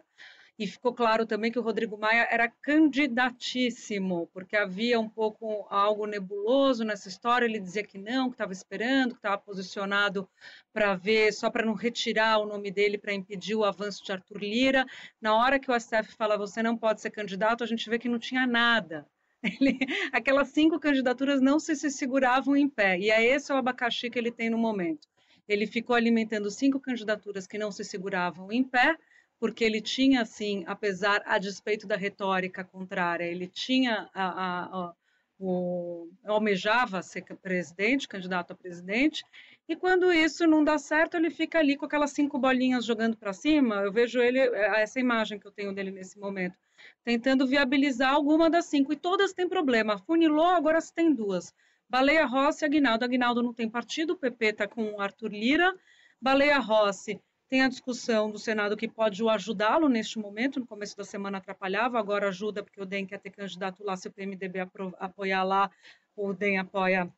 E 0.60 0.66
ficou 0.66 0.92
claro 0.92 1.24
também 1.24 1.50
que 1.50 1.58
o 1.58 1.62
Rodrigo 1.62 1.96
Maia 1.96 2.28
era 2.30 2.46
candidatíssimo, 2.46 4.28
porque 4.30 4.54
havia 4.54 5.00
um 5.00 5.08
pouco 5.08 5.66
algo 5.70 6.04
nebuloso 6.04 6.84
nessa 6.84 7.08
história. 7.08 7.46
Ele 7.46 7.58
dizia 7.58 7.82
que 7.82 7.96
não, 7.96 8.28
que 8.28 8.34
estava 8.34 8.52
esperando, 8.52 9.12
que 9.12 9.20
estava 9.20 9.38
posicionado 9.38 10.28
para 10.70 10.94
ver, 10.94 11.32
só 11.32 11.48
para 11.48 11.64
não 11.64 11.72
retirar 11.72 12.40
o 12.40 12.44
nome 12.44 12.70
dele 12.70 12.98
para 12.98 13.14
impedir 13.14 13.54
o 13.54 13.64
avanço 13.64 14.04
de 14.04 14.12
Arthur 14.12 14.36
Lira. 14.36 14.84
Na 15.18 15.34
hora 15.34 15.58
que 15.58 15.70
o 15.70 15.80
STF 15.80 16.14
fala 16.14 16.36
você 16.36 16.62
não 16.62 16.76
pode 16.76 17.00
ser 17.00 17.08
candidato, 17.08 17.64
a 17.64 17.66
gente 17.66 17.88
vê 17.88 17.98
que 17.98 18.10
não 18.10 18.18
tinha 18.18 18.46
nada. 18.46 19.08
Ele, 19.42 19.78
aquelas 20.12 20.48
cinco 20.48 20.78
candidaturas 20.78 21.40
não 21.40 21.58
se, 21.58 21.74
se 21.74 21.90
seguravam 21.90 22.54
em 22.54 22.68
pé, 22.68 22.98
e 22.98 23.10
é 23.10 23.24
esse 23.24 23.50
o 23.50 23.56
abacaxi 23.56 24.10
que 24.10 24.18
ele 24.18 24.30
tem 24.30 24.50
no 24.50 24.58
momento. 24.58 25.08
Ele 25.48 25.66
ficou 25.66 25.96
alimentando 25.96 26.50
cinco 26.50 26.78
candidaturas 26.78 27.46
que 27.46 27.56
não 27.56 27.72
se 27.72 27.82
seguravam 27.82 28.52
em 28.52 28.62
pé, 28.62 28.98
porque 29.40 29.64
ele 29.64 29.80
tinha, 29.80 30.20
assim, 30.20 30.64
apesar, 30.66 31.22
a 31.24 31.38
despeito 31.38 31.86
da 31.86 31.96
retórica 31.96 32.62
contrária, 32.62 33.24
ele 33.24 33.48
tinha 33.48 34.10
a, 34.14 34.24
a, 34.24 34.64
a 34.64 34.94
o, 35.42 36.10
almejava 36.22 37.02
ser 37.02 37.24
presidente, 37.40 38.06
candidato 38.06 38.52
a 38.52 38.54
presidente, 38.54 39.24
e 39.66 39.74
quando 39.74 40.12
isso 40.12 40.46
não 40.46 40.62
dá 40.62 40.76
certo, 40.76 41.16
ele 41.16 41.30
fica 41.30 41.58
ali 41.58 41.74
com 41.74 41.86
aquelas 41.86 42.10
cinco 42.10 42.38
bolinhas 42.38 42.84
jogando 42.84 43.16
para 43.16 43.32
cima. 43.32 43.76
Eu 43.76 43.90
vejo 43.90 44.20
ele, 44.20 44.38
é, 44.38 44.82
essa 44.82 45.00
imagem 45.00 45.38
que 45.38 45.46
eu 45.46 45.52
tenho 45.52 45.74
dele 45.74 45.90
nesse 45.90 46.18
momento, 46.18 46.58
tentando 47.02 47.46
viabilizar 47.46 48.12
alguma 48.12 48.50
das 48.50 48.66
cinco, 48.66 48.92
e 48.92 48.96
todas 48.96 49.32
têm 49.32 49.48
problema. 49.48 49.98
Funilou, 49.98 50.50
agora 50.50 50.80
se 50.82 50.92
tem 50.92 51.14
duas. 51.14 51.54
Baleia 51.88 52.26
Rossi 52.26 52.64
e 52.64 52.66
Aguinaldo. 52.66 53.04
Aguinaldo 53.04 53.42
não 53.42 53.54
tem 53.54 53.70
partido, 53.70 54.12
o 54.12 54.16
PP 54.16 54.46
está 54.46 54.68
com 54.68 55.00
Arthur 55.00 55.30
Lira. 55.30 55.74
Baleia 56.20 56.58
Rossi 56.58 57.18
tem 57.50 57.62
a 57.62 57.68
discussão 57.68 58.30
do 58.30 58.38
Senado 58.38 58.76
que 58.76 58.86
pode 58.86 59.28
ajudá-lo 59.28 59.88
neste 59.88 60.20
momento. 60.20 60.60
No 60.60 60.66
começo 60.66 60.96
da 60.96 61.02
semana 61.02 61.38
atrapalhava, 61.38 61.98
agora 61.98 62.28
ajuda, 62.28 62.62
porque 62.62 62.80
o 62.80 62.86
DEM 62.86 63.04
quer 63.04 63.18
ter 63.18 63.30
candidato 63.30 63.82
lá. 63.82 63.96
Se 63.96 64.06
o 64.06 64.12
PMDB 64.12 64.60
apoiar 64.96 65.42
lá, 65.42 65.68
o 66.14 66.32
DEM 66.32 66.58
apoia 66.58 67.12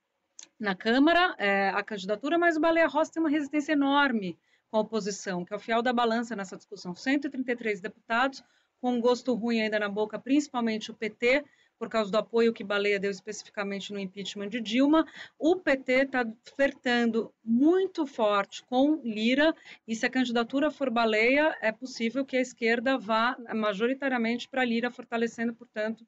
na 0.58 0.74
Câmara 0.74 1.34
é, 1.36 1.68
a 1.68 1.82
candidatura, 1.82 2.38
mas 2.38 2.56
o 2.56 2.60
Baleia 2.60 2.86
Rossi 2.86 3.12
tem 3.12 3.22
uma 3.22 3.28
resistência 3.28 3.72
enorme 3.72 4.38
com 4.70 4.78
a 4.78 4.80
oposição, 4.80 5.44
que 5.44 5.52
é 5.52 5.56
o 5.56 5.60
fiel 5.60 5.82
da 5.82 5.92
balança 5.92 6.34
nessa 6.34 6.56
discussão. 6.56 6.94
133 6.94 7.82
deputados, 7.82 8.42
com 8.80 8.94
um 8.94 9.00
gosto 9.02 9.34
ruim 9.34 9.60
ainda 9.60 9.78
na 9.78 9.88
boca, 9.88 10.18
principalmente 10.18 10.90
o 10.90 10.94
PT, 10.94 11.44
por 11.82 11.88
causa 11.88 12.12
do 12.12 12.16
apoio 12.16 12.52
que 12.52 12.62
Baleia 12.62 13.00
deu 13.00 13.10
especificamente 13.10 13.92
no 13.92 13.98
impeachment 13.98 14.50
de 14.50 14.60
Dilma. 14.60 15.04
O 15.36 15.56
PT 15.56 16.04
está 16.04 16.24
flertando 16.54 17.34
muito 17.44 18.06
forte 18.06 18.64
com 18.66 19.00
Lira, 19.02 19.52
e 19.84 19.96
se 19.96 20.06
a 20.06 20.10
candidatura 20.10 20.70
for 20.70 20.88
Baleia, 20.90 21.58
é 21.60 21.72
possível 21.72 22.24
que 22.24 22.36
a 22.36 22.40
esquerda 22.40 22.96
vá 22.96 23.36
majoritariamente 23.52 24.48
para 24.48 24.64
Lira, 24.64 24.92
fortalecendo, 24.92 25.52
portanto, 25.54 26.06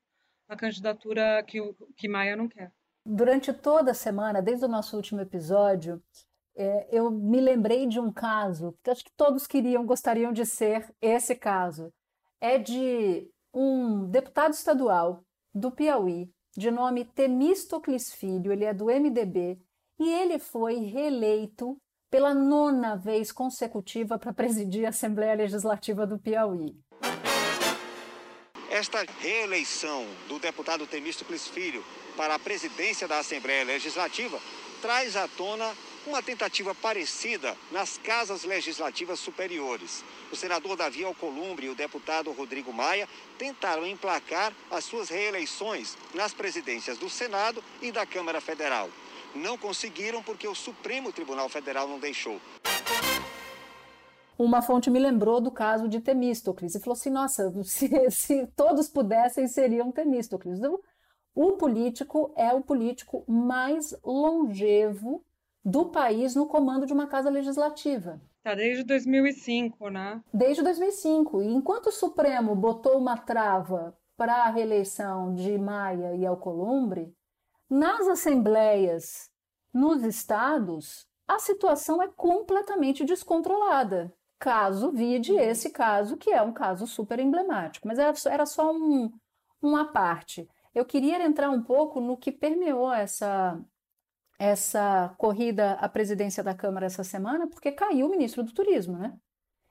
a 0.49 0.55
candidatura 0.55 1.43
que, 1.43 1.59
que 1.97 2.07
Maia 2.07 2.37
não 2.37 2.47
quer. 2.47 2.71
Durante 3.05 3.53
toda 3.53 3.91
a 3.91 3.95
semana, 3.95 4.41
desde 4.41 4.67
o 4.67 4.69
nosso 4.69 4.95
último 4.95 5.23
episódio, 5.23 6.01
é, 6.55 6.87
eu 6.97 7.11
me 7.11 7.41
lembrei 7.41 7.89
de 7.89 7.99
um 7.99 8.13
caso 8.13 8.79
que 8.81 8.91
acho 8.91 9.05
que 9.05 9.13
todos 9.17 9.45
queriam, 9.45 9.85
gostariam 9.85 10.33
de 10.33 10.47
ser 10.47 10.95
esse 11.03 11.35
caso. 11.35 11.93
É 12.41 12.59
de 12.59 13.29
um 13.53 14.09
deputado 14.09 14.53
estadual 14.53 15.25
do 15.55 15.71
Piauí, 15.71 16.29
de 16.57 16.71
nome 16.71 17.05
Temístocles 17.05 18.12
Filho, 18.12 18.53
ele 18.53 18.64
é 18.64 18.75
do 18.75 18.87
MDB, 18.87 19.59
e 19.99 20.11
ele 20.11 20.38
foi 20.38 20.77
reeleito 20.77 21.77
pela 22.11 22.35
nona 22.35 22.97
vez 22.97 23.31
consecutiva 23.31 24.19
para 24.19 24.33
presidir 24.33 24.85
a 24.87 24.88
Assembleia 24.88 25.35
Legislativa 25.35 26.07
do 26.07 26.19
Piauí. 26.19 26.77
Esta 28.71 29.05
reeleição 29.21 30.05
do 30.29 30.38
deputado 30.38 30.87
Temístocles 30.87 31.47
Filho 31.47 31.85
para 32.17 32.35
a 32.35 32.38
presidência 32.38 33.07
da 33.07 33.21
Assembleia 33.21 33.64
Legislativa 33.64 34.38
traz 34.83 35.17
à 35.17 35.29
tona 35.29 35.73
uma 36.07 36.23
tentativa 36.23 36.75
parecida 36.75 37.57
nas 37.71 37.97
casas 37.97 38.45
legislativas 38.45 39.19
superiores. 39.19 40.05
O 40.31 40.37
senador 40.37 40.77
Davi 40.77 41.05
Alcolumbre 41.05 41.67
e 41.67 41.71
o 41.71 41.75
deputado 41.75 42.31
Rodrigo 42.33 42.73
Maia 42.73 43.09
tentaram 43.38 43.87
emplacar 43.87 44.53
as 44.71 44.85
suas 44.85 45.09
reeleições 45.09 45.97
nas 46.14 46.35
presidências 46.35 46.99
do 46.99 47.09
Senado 47.09 47.62
e 47.81 47.90
da 47.90 48.05
Câmara 48.05 48.40
Federal. 48.40 48.90
Não 49.35 49.57
conseguiram 49.57 50.23
porque 50.23 50.47
o 50.47 50.55
Supremo 50.55 51.12
Tribunal 51.12 51.49
Federal 51.49 51.88
não 51.88 51.99
deixou. 51.99 52.40
Uma 54.37 54.62
fonte 54.62 54.90
me 54.90 54.99
lembrou 54.99 55.40
do 55.40 55.51
caso 55.51 55.88
de 55.88 56.01
Temístocles 56.01 56.75
e 56.75 56.81
falou 56.81 56.95
assim: 56.95 57.11
nossa, 57.11 57.53
se, 57.64 58.11
se 58.11 58.47
todos 58.57 58.88
pudessem, 58.88 59.47
seriam 59.49 59.90
Temístocles. 59.93 60.59
Então, 60.59 60.81
o 61.35 61.53
político 61.53 62.33
é 62.37 62.53
o 62.53 62.61
político 62.61 63.25
mais 63.29 63.95
longevo 64.05 65.25
do 65.64 65.87
país 65.87 66.35
no 66.35 66.46
comando 66.46 66.87
de 66.87 66.92
uma 66.92 67.07
casa 67.07 67.31
legislativa. 67.31 68.20
Tá 68.42 68.55
desde 68.55 68.85
2005, 68.85 69.88
né? 69.88 70.22
Desde 70.33 70.62
2005. 70.62 71.42
E 71.42 71.46
enquanto 71.46 71.87
o 71.87 71.92
Supremo 71.92 72.55
botou 72.55 72.98
uma 72.98 73.16
trava 73.16 73.96
para 74.16 74.44
a 74.44 74.50
reeleição 74.50 75.35
de 75.35 75.57
Maia 75.59 76.14
e 76.14 76.27
Alcolumbre, 76.27 77.14
nas 77.70 78.07
assembleias, 78.07 79.31
nos 79.72 80.03
estados, 80.05 81.07
a 81.27 81.38
situação 81.38 82.03
é 82.03 82.09
completamente 82.09 83.05
descontrolada. 83.05 84.12
Caso 84.38 84.92
vide 84.92 85.33
uhum. 85.33 85.40
esse 85.40 85.70
caso, 85.70 86.18
que 86.18 86.31
é 86.31 86.42
um 86.42 86.53
caso 86.53 86.87
super 86.87 87.18
emblemático, 87.18 87.88
mas 87.88 87.98
era, 87.98 88.12
era 88.31 88.44
só 88.44 88.70
um, 88.70 89.11
uma 89.62 89.90
parte. 89.90 90.46
Eu 90.74 90.85
queria 90.85 91.24
entrar 91.24 91.48
um 91.50 91.62
pouco 91.62 92.00
no 92.00 92.16
que 92.16 92.31
permeou 92.31 92.92
essa, 92.92 93.59
essa 94.38 95.14
corrida 95.18 95.73
à 95.75 95.88
presidência 95.88 96.42
da 96.42 96.55
Câmara 96.55 96.87
essa 96.87 97.05
semana, 97.05 97.47
porque 97.47 97.73
caiu 97.73 98.07
o 98.07 98.11
ministro 98.11 98.42
do 98.42 98.53
Turismo, 98.53 98.99
né? 98.99 99.14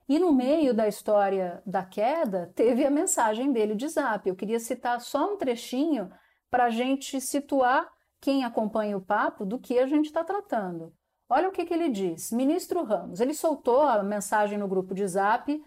E 0.07 0.19
no 0.19 0.33
meio 0.33 0.73
da 0.73 0.87
história 0.87 1.61
da 1.65 1.83
queda, 1.83 2.51
teve 2.55 2.85
a 2.85 2.91
mensagem 2.91 3.51
dele 3.51 3.73
de 3.75 3.87
zap. 3.87 4.27
Eu 4.27 4.35
queria 4.35 4.59
citar 4.59 4.99
só 4.99 5.33
um 5.33 5.37
trechinho 5.37 6.11
para 6.49 6.65
a 6.65 6.69
gente 6.69 7.19
situar 7.21 7.89
quem 8.19 8.43
acompanha 8.43 8.97
o 8.97 9.01
papo 9.01 9.45
do 9.45 9.59
que 9.59 9.79
a 9.79 9.87
gente 9.87 10.05
está 10.05 10.23
tratando. 10.23 10.93
Olha 11.29 11.47
o 11.47 11.51
que, 11.51 11.65
que 11.65 11.73
ele 11.73 11.89
diz. 11.89 12.31
Ministro 12.31 12.83
Ramos, 12.83 13.19
ele 13.19 13.33
soltou 13.33 13.81
a 13.81 14.03
mensagem 14.03 14.57
no 14.57 14.67
grupo 14.67 14.93
de 14.93 15.07
zap. 15.07 15.61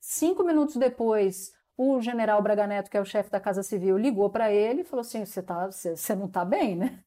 Cinco 0.00 0.42
minutos 0.42 0.76
depois, 0.76 1.52
o 1.76 2.00
general 2.00 2.42
Braga 2.42 2.66
Neto, 2.66 2.90
que 2.90 2.96
é 2.96 3.00
o 3.00 3.04
chefe 3.04 3.30
da 3.30 3.38
Casa 3.38 3.62
Civil, 3.62 3.98
ligou 3.98 4.30
para 4.30 4.50
ele 4.50 4.80
e 4.80 4.84
falou 4.84 5.02
assim: 5.02 5.24
você 5.24 5.42
tá, 5.42 5.68
não 6.16 6.26
está 6.26 6.44
bem, 6.44 6.76
né? 6.76 7.04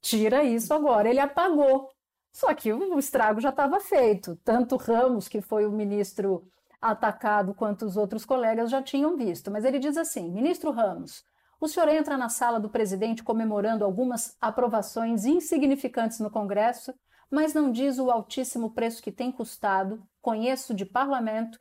Tira 0.00 0.42
isso 0.42 0.72
agora. 0.72 1.08
Ele 1.08 1.20
apagou. 1.20 1.88
Só 2.32 2.54
que 2.54 2.72
o 2.72 2.98
estrago 2.98 3.40
já 3.40 3.50
estava 3.50 3.80
feito. 3.80 4.36
Tanto 4.44 4.76
Ramos, 4.76 5.28
que 5.28 5.40
foi 5.40 5.66
o 5.66 5.72
ministro 5.72 6.46
atacado, 6.80 7.54
quanto 7.54 7.84
os 7.84 7.96
outros 7.96 8.24
colegas 8.24 8.70
já 8.70 8.82
tinham 8.82 9.16
visto. 9.16 9.50
Mas 9.50 9.64
ele 9.64 9.78
diz 9.78 9.96
assim: 9.96 10.30
Ministro 10.30 10.70
Ramos, 10.70 11.24
o 11.60 11.68
senhor 11.68 11.88
entra 11.88 12.16
na 12.16 12.28
sala 12.28 12.58
do 12.58 12.70
presidente 12.70 13.22
comemorando 13.22 13.84
algumas 13.84 14.36
aprovações 14.40 15.24
insignificantes 15.26 16.18
no 16.20 16.30
Congresso, 16.30 16.94
mas 17.30 17.52
não 17.52 17.70
diz 17.70 17.98
o 17.98 18.10
altíssimo 18.10 18.70
preço 18.70 19.02
que 19.02 19.12
tem 19.12 19.30
custado, 19.30 20.02
conheço 20.22 20.72
de 20.72 20.86
parlamento, 20.86 21.58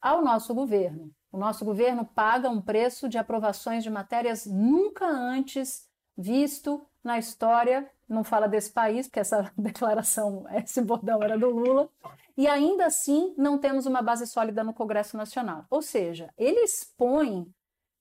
ao 0.00 0.22
nosso 0.22 0.54
governo. 0.54 1.10
O 1.30 1.38
nosso 1.38 1.64
governo 1.64 2.04
paga 2.04 2.48
um 2.48 2.60
preço 2.60 3.08
de 3.08 3.18
aprovações 3.18 3.84
de 3.84 3.90
matérias 3.90 4.46
nunca 4.46 5.06
antes 5.06 5.86
visto 6.16 6.84
na 7.02 7.18
história, 7.18 7.90
não 8.08 8.22
fala 8.22 8.46
desse 8.46 8.70
país, 8.70 9.06
porque 9.06 9.20
essa 9.20 9.50
declaração, 9.56 10.44
esse 10.54 10.80
bordão 10.80 11.22
era 11.22 11.38
do 11.38 11.50
Lula, 11.50 11.88
e 12.36 12.46
ainda 12.46 12.86
assim 12.86 13.34
não 13.36 13.58
temos 13.58 13.86
uma 13.86 14.02
base 14.02 14.26
sólida 14.26 14.62
no 14.64 14.72
Congresso 14.72 15.16
Nacional. 15.16 15.66
Ou 15.70 15.82
seja, 15.82 16.32
ele 16.36 16.60
expõe 16.60 17.46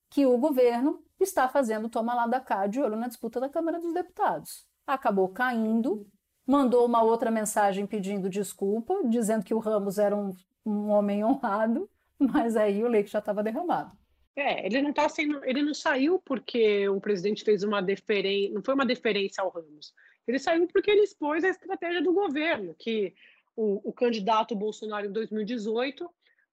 que 0.09 0.25
o 0.25 0.37
governo 0.37 1.03
está 1.19 1.47
fazendo 1.47 1.89
toma 1.89 2.13
lá 2.13 2.27
da 2.27 2.39
cá 2.39 2.67
de 2.67 2.81
olho 2.81 2.95
na 2.95 3.07
disputa 3.07 3.39
da 3.39 3.49
Câmara 3.49 3.79
dos 3.79 3.93
Deputados. 3.93 4.65
Acabou 4.85 5.29
caindo, 5.29 6.05
mandou 6.45 6.85
uma 6.85 7.01
outra 7.01 7.31
mensagem 7.31 7.85
pedindo 7.85 8.29
desculpa, 8.29 8.93
dizendo 9.05 9.43
que 9.43 9.53
o 9.53 9.59
Ramos 9.59 9.97
era 9.97 10.15
um, 10.15 10.35
um 10.65 10.89
homem 10.89 11.23
honrado, 11.23 11.89
mas 12.19 12.55
aí 12.55 12.83
o 12.83 12.87
leite 12.87 13.11
já 13.11 13.19
estava 13.19 13.43
derramado. 13.43 14.00
É, 14.35 14.65
ele 14.65 14.81
não 14.81 14.93
tá 14.93 15.09
sendo, 15.09 15.43
ele 15.43 15.61
não 15.61 15.73
saiu 15.73 16.19
porque 16.19 16.87
o 16.87 17.01
presidente 17.01 17.43
fez 17.43 17.63
uma 17.63 17.81
deferência, 17.81 18.53
não 18.53 18.63
foi 18.63 18.73
uma 18.73 18.85
deferência 18.85 19.43
ao 19.43 19.49
Ramos. 19.49 19.93
Ele 20.27 20.39
saiu 20.39 20.67
porque 20.67 20.89
ele 20.89 21.01
expôs 21.01 21.43
a 21.43 21.49
estratégia 21.49 22.01
do 22.01 22.13
governo, 22.13 22.73
que 22.77 23.13
o, 23.55 23.89
o 23.89 23.93
candidato 23.93 24.55
Bolsonaro 24.55 25.07
em 25.07 25.11
2018, 25.11 26.09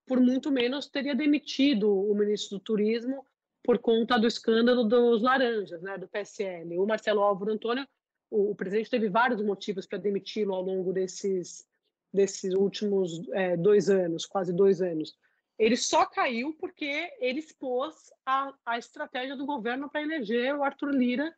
por 0.07 0.21
muito 0.21 0.51
menos, 0.51 0.89
teria 0.89 1.15
demitido 1.15 1.89
o 1.89 2.15
ministro 2.15 2.59
do 2.59 2.65
Turismo 2.65 3.25
por 3.63 3.79
conta 3.79 4.19
do 4.19 4.27
escândalo 4.27 4.85
dos 4.85 5.23
laranjas, 5.23 5.83
né, 5.83 5.99
do 5.99 6.09
PSL. 6.09 6.79
O 6.79 6.87
Marcelo 6.87 7.21
Álvaro 7.21 7.53
Antônio, 7.53 7.87
o, 8.31 8.51
o 8.51 8.55
presidente 8.55 8.91
teve 8.91 9.09
vários 9.09 9.43
motivos 9.43 9.87
para 9.87 9.99
demiti-lo 9.99 10.55
ao 10.55 10.63
longo 10.63 10.93
desses, 10.93 11.67
desses 12.13 12.55
últimos 12.55 13.23
é, 13.33 13.57
dois 13.57 13.91
anos, 13.91 14.27
quase 14.27 14.53
dois 14.53 14.81
anos. 14.81 15.15
Ele 15.59 15.77
só 15.77 16.07
caiu 16.07 16.55
porque 16.55 17.11
ele 17.19 17.41
expôs 17.41 18.13
a, 18.25 18.53
a 18.65 18.79
estratégia 18.79 19.37
do 19.37 19.45
governo 19.45 19.91
para 19.91 20.03
eleger 20.03 20.55
o 20.55 20.63
Arthur 20.63 20.91
Lira 20.91 21.35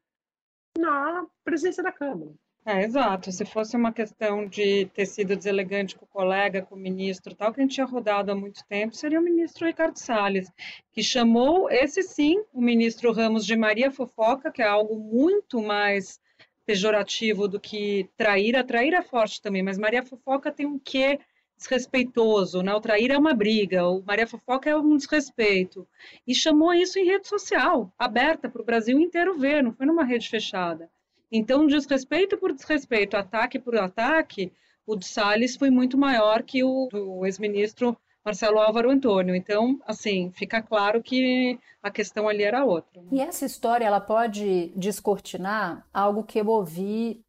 na 0.78 1.26
presidência 1.42 1.82
da 1.82 1.90
Câmara. 1.90 2.32
É, 2.64 2.82
exato. 2.84 3.32
Se 3.32 3.44
fosse 3.46 3.74
uma 3.74 3.92
questão 3.92 4.46
de 4.46 4.84
ter 4.86 5.06
sido 5.06 5.34
deselegante 5.34 5.96
com 5.96 6.04
o 6.04 6.08
colega, 6.08 6.60
com 6.60 6.74
o 6.74 6.78
ministro, 6.78 7.34
tal, 7.34 7.52
que 7.52 7.60
a 7.60 7.62
gente 7.62 7.74
tinha 7.74 7.86
rodado 7.86 8.30
há 8.30 8.34
muito 8.34 8.62
tempo, 8.66 8.94
seria 8.94 9.18
o 9.18 9.22
ministro 9.22 9.66
Ricardo 9.66 9.96
Salles, 9.96 10.52
que 10.92 11.02
chamou, 11.02 11.70
esse 11.70 12.02
sim, 12.02 12.44
o 12.52 12.60
ministro 12.60 13.12
Ramos 13.12 13.46
de 13.46 13.56
Maria 13.56 13.90
Fofoca, 13.90 14.52
que 14.52 14.60
é 14.60 14.66
algo 14.66 14.96
muito 14.96 15.62
mais 15.62 16.20
pejorativo 16.66 17.48
do 17.48 17.58
que 17.58 18.08
traíra. 18.16 18.62
Traíra 18.62 18.98
é 18.98 19.02
forte 19.02 19.40
também, 19.40 19.62
mas 19.62 19.78
Maria 19.78 20.04
Fofoca 20.04 20.52
tem 20.52 20.66
um 20.66 20.78
quê 20.78 21.18
desrespeitoso, 21.60 22.62
né? 22.62 22.74
O 22.74 22.80
trair 22.80 23.10
é 23.10 23.18
uma 23.18 23.34
briga, 23.34 23.86
o 23.86 24.02
Maria 24.02 24.26
Fofoca 24.26 24.70
é 24.70 24.74
um 24.74 24.96
desrespeito. 24.96 25.86
E 26.26 26.34
chamou 26.34 26.72
isso 26.72 26.98
em 26.98 27.04
rede 27.04 27.28
social, 27.28 27.92
aberta 27.98 28.48
para 28.48 28.62
o 28.62 28.64
Brasil 28.64 28.98
inteiro 28.98 29.38
ver, 29.38 29.62
não 29.62 29.72
foi 29.72 29.84
numa 29.84 30.04
rede 30.04 30.28
fechada. 30.28 30.90
Então, 31.30 31.66
desrespeito 31.66 32.38
por 32.38 32.52
desrespeito, 32.52 33.16
ataque 33.16 33.58
por 33.58 33.76
ataque, 33.76 34.52
o 34.86 34.96
de 34.96 35.06
Salles 35.06 35.54
foi 35.54 35.70
muito 35.70 35.96
maior 35.96 36.42
que 36.42 36.64
o 36.64 36.88
do 36.90 37.24
ex-ministro 37.26 37.96
Marcelo 38.24 38.58
Álvaro 38.58 38.90
Antônio. 38.90 39.34
Então, 39.34 39.78
assim, 39.86 40.32
fica 40.32 40.62
claro 40.62 41.02
que 41.02 41.58
a 41.82 41.90
questão 41.90 42.26
ali 42.26 42.42
era 42.42 42.64
outra. 42.64 43.02
E 43.12 43.20
essa 43.20 43.44
história, 43.44 43.84
ela 43.84 44.00
pode 44.00 44.72
descortinar 44.74 45.86
algo 45.92 46.24
que 46.24 46.40
eu 46.40 46.48
ouvi 46.48 47.22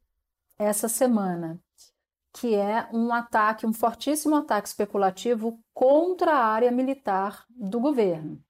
essa 0.58 0.88
semana 0.88 1.60
que 2.32 2.54
é 2.54 2.88
um 2.92 3.12
ataque, 3.12 3.66
um 3.66 3.72
fortíssimo 3.72 4.36
ataque 4.36 4.68
especulativo 4.68 5.58
contra 5.74 6.32
a 6.32 6.46
área 6.46 6.70
militar 6.70 7.44
do 7.50 7.78
governo, 7.78 8.42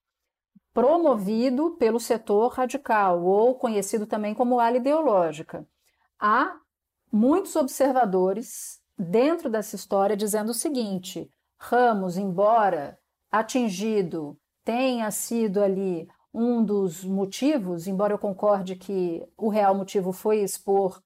promovido 0.72 1.76
pelo 1.78 1.98
setor 1.98 2.52
radical, 2.52 3.24
ou 3.24 3.56
conhecido 3.56 4.06
também 4.06 4.34
como 4.34 4.60
ala 4.60 4.76
ideológica. 4.76 5.66
Há 6.18 6.56
muitos 7.12 7.56
observadores 7.56 8.80
dentro 8.96 9.50
dessa 9.50 9.74
história 9.74 10.16
dizendo 10.16 10.50
o 10.50 10.54
seguinte: 10.54 11.28
Ramos, 11.58 12.16
embora 12.16 12.98
atingido 13.30 14.38
tenha 14.64 15.10
sido 15.10 15.60
ali 15.60 16.08
um 16.32 16.64
dos 16.64 17.04
motivos, 17.04 17.86
embora 17.86 18.14
eu 18.14 18.18
concorde 18.18 18.76
que 18.76 19.26
o 19.36 19.48
real 19.48 19.74
motivo 19.74 20.12
foi 20.12 20.40
expor 20.40 21.02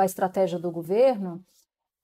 a 0.00 0.04
estratégia 0.04 0.58
do 0.58 0.70
governo, 0.70 1.44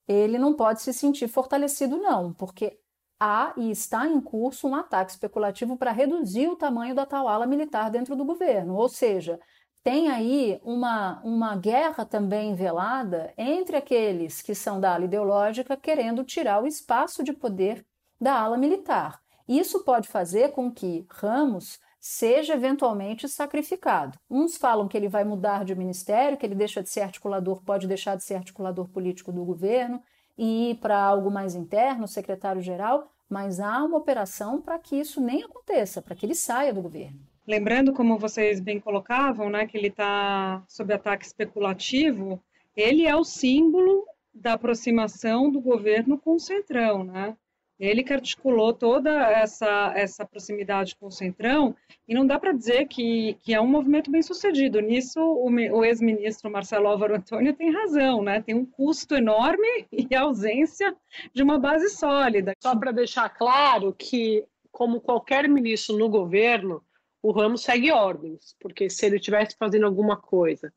ele 0.07 0.39
não 0.39 0.55
pode 0.55 0.83
se 0.83 0.93
sentir 0.93 1.29
fortalecido, 1.29 1.97
não, 1.97 2.33
porque 2.33 2.79
há 3.19 3.55
e 3.57 3.71
está 3.71 4.07
em 4.07 4.21
curso 4.21 4.69
um 4.69 4.75
ataque 4.75 5.13
especulativo 5.13 5.77
para 5.77 5.93
reduzir 5.93 6.49
o 6.49 6.57
tamanho 6.57 6.95
da 6.95 7.07
tal 7.07 7.29
ala 7.29 7.47
militar 7.47 7.91
dentro 7.91 8.15
do 8.17 8.25
governo. 8.25 8.75
Ou 8.75 8.89
seja, 8.89 9.41
tem 9.83 10.09
aí 10.09 10.61
uma, 10.63 11.21
uma 11.23 11.57
guerra 11.57 12.05
também 12.05 12.55
velada 12.55 13.33
entre 13.37 13.77
aqueles 13.77 14.41
que 14.41 14.55
são 14.55 14.81
da 14.81 14.95
ala 14.95 15.05
ideológica 15.05 15.77
querendo 15.77 16.25
tirar 16.25 16.63
o 16.63 16.67
espaço 16.67 17.23
de 17.23 17.33
poder 17.33 17.85
da 18.21 18.35
ala 18.35 18.57
militar. 18.57 19.21
Isso 19.47 19.85
pode 19.85 20.09
fazer 20.09 20.53
com 20.53 20.73
que 20.73 21.07
Ramos 21.11 21.79
seja 22.07 22.53
eventualmente 22.53 23.27
sacrificado. 23.27 24.19
Uns 24.29 24.59
falam 24.59 24.87
que 24.87 24.95
ele 24.95 25.09
vai 25.09 25.25
mudar 25.25 25.65
de 25.65 25.75
ministério, 25.75 26.37
que 26.37 26.45
ele 26.45 26.55
deixa 26.55 26.83
de 26.83 26.91
ser 26.91 27.01
articulador, 27.01 27.63
pode 27.65 27.89
deixar 27.89 28.15
de 28.15 28.23
ser 28.23 28.35
articulador 28.35 28.87
político 28.91 29.33
do 29.33 29.43
governo 29.43 30.03
e 30.37 30.73
ir 30.73 30.75
para 30.75 31.03
algo 31.03 31.31
mais 31.31 31.55
interno, 31.55 32.07
secretário-geral, 32.07 33.11
mas 33.27 33.59
há 33.59 33.83
uma 33.83 33.97
operação 33.97 34.61
para 34.61 34.79
que 34.79 34.97
isso 34.97 35.19
nem 35.19 35.45
aconteça, 35.45 36.03
para 36.03 36.15
que 36.15 36.27
ele 36.27 36.35
saia 36.35 36.75
do 36.75 36.83
governo. 36.83 37.19
Lembrando, 37.47 37.95
como 37.95 38.19
vocês 38.19 38.61
bem 38.61 38.79
colocavam, 38.79 39.49
né, 39.49 39.67
que 39.67 39.79
ele 39.79 39.89
está 39.89 40.63
sob 40.69 40.93
ataque 40.93 41.25
especulativo, 41.25 42.39
ele 42.77 43.07
é 43.07 43.17
o 43.17 43.25
símbolo 43.25 44.05
da 44.35 44.53
aproximação 44.53 45.51
do 45.51 45.59
governo 45.59 46.19
com 46.19 46.35
o 46.35 46.41
Centrão, 46.41 47.03
né? 47.03 47.35
Ele 47.79 48.05
que 48.05 48.13
articulou 48.13 48.73
toda 48.73 49.11
essa, 49.11 49.93
essa 49.97 50.25
proximidade 50.25 50.95
com 50.95 51.07
o 51.07 51.11
Centrão, 51.11 51.75
e 52.07 52.15
não 52.15 52.27
dá 52.27 52.39
para 52.39 52.53
dizer 52.53 52.87
que, 52.87 53.37
que 53.43 53.53
é 53.53 53.61
um 53.61 53.67
movimento 53.67 54.11
bem 54.11 54.23
sucedido. 54.23 54.81
Nisso, 54.81 55.21
o, 55.21 55.49
o 55.49 55.85
ex-ministro 55.85 56.51
Marcelo 56.51 56.87
Álvaro 56.87 57.17
Antônio 57.17 57.53
tem 57.53 57.73
razão, 57.73 58.23
né? 58.23 58.41
Tem 58.41 58.55
um 58.55 58.65
custo 58.65 59.15
enorme 59.15 59.87
e 59.91 60.15
a 60.15 60.23
ausência 60.23 60.95
de 61.33 61.43
uma 61.43 61.59
base 61.59 61.89
sólida. 61.91 62.53
Só 62.63 62.77
para 62.77 62.93
deixar 62.93 63.29
claro 63.29 63.95
que, 63.99 64.45
como 64.71 65.01
qualquer 65.01 65.49
ministro 65.49 65.97
no 65.97 66.09
governo, 66.09 66.83
o 67.23 67.33
Ramos 67.33 67.63
segue 67.63 67.91
ordens, 67.91 68.55
porque 68.61 68.89
se 68.89 69.07
ele 69.07 69.17
estivesse 69.17 69.57
fazendo 69.59 69.87
alguma 69.87 70.17
coisa 70.17 70.73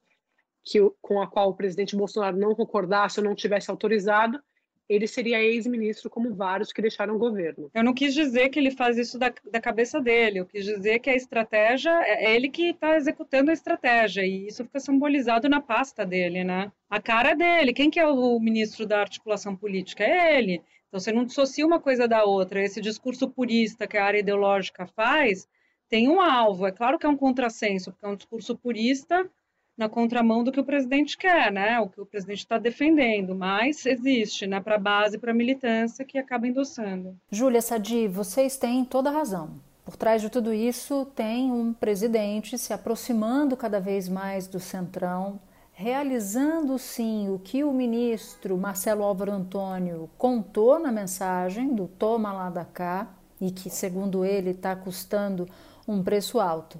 que, 0.64 0.80
com 1.02 1.22
a 1.22 1.28
qual 1.28 1.50
o 1.50 1.56
presidente 1.56 1.96
Bolsonaro 1.96 2.38
não 2.38 2.56
concordasse 2.56 3.20
ou 3.20 3.26
não 3.26 3.36
tivesse 3.36 3.70
autorizado, 3.70 4.40
ele 4.90 5.08
seria 5.08 5.42
ex-ministro 5.42 6.10
como 6.10 6.34
vários 6.34 6.72
que 6.72 6.82
deixaram 6.82 7.16
o 7.16 7.20
governo. 7.20 7.70
Eu 7.74 7.84
não 7.84 7.94
quis 7.94 8.14
dizer 8.14 8.50
que 8.50 8.60
ele 8.60 8.72
faz 8.72 8.98
isso 8.98 9.20
da, 9.20 9.34
da 9.52 9.60
cabeça 9.60 10.00
dele, 10.00 10.40
eu 10.40 10.46
quis 10.46 10.66
dizer 10.66 11.00
que 11.00 11.10
a 11.10 11.16
estratégia, 11.16 11.92
é, 12.04 12.26
é 12.26 12.36
ele 12.36 12.50
que 12.50 12.70
está 12.70 12.96
executando 12.96 13.52
a 13.52 13.54
estratégia, 13.54 14.26
e 14.26 14.48
isso 14.48 14.64
fica 14.64 14.80
simbolizado 14.80 15.50
na 15.50 15.62
pasta 15.62 16.06
dele, 16.06 16.44
né? 16.44 16.72
A 16.90 17.02
cara 17.02 17.34
dele, 17.34 17.74
quem 17.74 17.90
que 17.90 18.00
é 18.00 18.08
o 18.08 18.40
ministro 18.40 18.86
da 18.86 19.02
articulação 19.02 19.56
política? 19.56 20.04
É 20.04 20.38
ele. 20.38 20.62
Então 20.88 21.00
você 21.00 21.12
não 21.12 21.26
dissocia 21.26 21.66
uma 21.66 21.80
coisa 21.80 22.08
da 22.08 22.24
outra. 22.24 22.64
Esse 22.64 22.80
discurso 22.80 23.30
purista 23.30 23.88
que 23.88 23.98
a 23.98 24.06
área 24.06 24.20
ideológica 24.20 24.88
faz 24.88 25.48
tem 25.90 26.08
um 26.08 26.22
alvo. 26.22 26.66
É 26.66 26.72
claro 26.72 26.98
que 26.98 27.06
é 27.06 27.10
um 27.10 27.18
contrassenso, 27.18 27.92
porque 27.92 28.06
é 28.06 28.10
um 28.10 28.16
discurso 28.16 28.58
purista 28.58 29.30
na 29.78 29.88
contramão 29.88 30.44
do 30.44 30.52
que 30.52 30.60
o 30.60 30.66
presidente 30.66 31.18
quer, 31.18 31.52
né? 31.52 31.80
O 31.80 31.88
que 31.88 32.02
o 32.02 32.06
presidente 32.06 32.40
está 32.40 32.58
defendendo, 32.58 33.36
mas 33.36 33.86
existe, 33.86 34.48
né? 34.48 34.60
Para 34.60 34.76
a 34.76 34.80
base, 34.80 35.20
para 35.20 35.32
a 35.32 35.36
militância 35.36 36.04
que 36.04 36.18
acaba 36.18 36.48
endossando. 36.48 37.16
Júlia 37.32 37.62
Sadi, 37.62 38.08
vocês 38.08 38.58
têm 38.58 38.84
toda 38.84 39.10
a 39.10 39.14
razão. 39.14 39.52
Por 39.86 39.96
trás 39.96 40.22
de 40.22 40.30
tudo 40.30 40.54
isso 40.54 41.06
tem 41.16 41.52
um 41.52 41.72
presidente 41.72 42.58
se 42.58 42.74
aproximando 42.74 43.56
cada 43.56 43.80
vez 43.80 44.10
mais 44.10 44.48
do 44.48 44.60
centrão, 44.60 45.40
realizando 45.72 46.78
sim 46.80 47.30
o 47.30 47.40
que 47.40 47.64
o 47.64 47.72
ministro 47.72 48.58
Marcelo 48.58 49.04
Álvaro 49.04 49.32
Antônio 49.32 50.10
contou 50.18 50.80
na 50.80 50.92
mensagem 50.92 51.74
do 51.74 51.88
toma 51.88 52.34
lá 52.34 52.50
da 52.50 52.66
cá 52.66 53.08
e 53.40 53.52
que, 53.52 53.70
segundo 53.70 54.26
ele, 54.26 54.50
está 54.50 54.76
custando 54.76 55.48
um 55.88 56.04
preço 56.04 56.40
alto. 56.40 56.80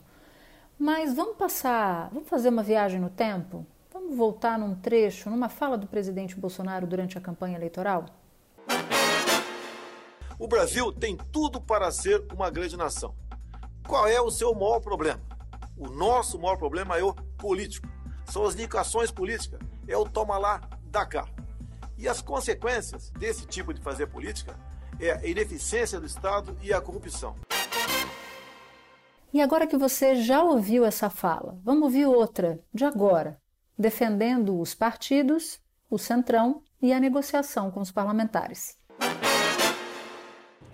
Mas 0.80 1.16
vamos 1.16 1.38
passar, 1.38 2.08
vamos 2.14 2.30
fazer 2.30 2.50
uma 2.50 2.62
viagem 2.62 3.00
no 3.00 3.10
tempo? 3.10 3.66
Vamos 3.92 4.16
voltar 4.16 4.60
num 4.60 4.76
trecho, 4.76 5.28
numa 5.28 5.50
fala 5.50 5.76
do 5.76 5.88
presidente 5.88 6.36
Bolsonaro 6.36 6.86
durante 6.86 7.18
a 7.18 7.22
campanha 7.22 7.58
eleitoral? 7.58 8.06
O 10.38 10.48
Brasil 10.48 10.94
tem 10.94 11.18
tudo 11.32 11.60
para 11.60 11.90
ser 11.90 12.24
uma 12.32 12.52
grande 12.52 12.78
nação. 12.78 13.16
Qual 13.88 14.08
é 14.08 14.22
o 14.22 14.30
seu 14.30 14.54
maior 14.54 14.80
problema? 14.80 15.20
O 15.76 15.90
nosso 15.90 16.38
maior 16.38 16.58
problema 16.58 16.96
é 16.96 17.04
o 17.04 17.12
político. 17.40 17.88
São 18.26 18.46
as 18.46 18.54
indicações 18.54 19.12
políticas, 19.12 19.60
é 19.88 19.98
o 19.98 20.06
toma 20.06 20.38
lá, 20.38 20.62
da 20.92 21.08
cá. 21.08 21.28
E 21.98 22.08
as 22.08 22.22
consequências 22.22 23.10
desse 23.18 23.48
tipo 23.48 23.74
de 23.74 23.82
fazer 23.82 24.06
política 24.08 24.56
é 25.00 25.12
a 25.12 25.26
ineficiência 25.26 26.00
do 26.00 26.06
Estado 26.06 26.56
e 26.62 26.72
a 26.72 26.80
corrupção. 26.80 27.34
E 29.34 29.42
agora 29.42 29.68
que 29.68 29.76
você 29.76 30.16
já 30.16 30.42
ouviu 30.42 30.86
essa 30.86 31.10
fala, 31.10 31.60
vamos 31.62 31.84
ouvir 31.84 32.06
outra, 32.06 32.64
de 32.74 32.86
agora, 32.86 33.38
defendendo 33.78 34.58
os 34.58 34.74
partidos, 34.74 35.60
o 35.90 35.98
centrão 35.98 36.64
e 36.82 36.94
a 36.94 37.00
negociação 37.00 37.70
com 37.70 37.82
os 37.82 37.92
parlamentares. 37.92 38.78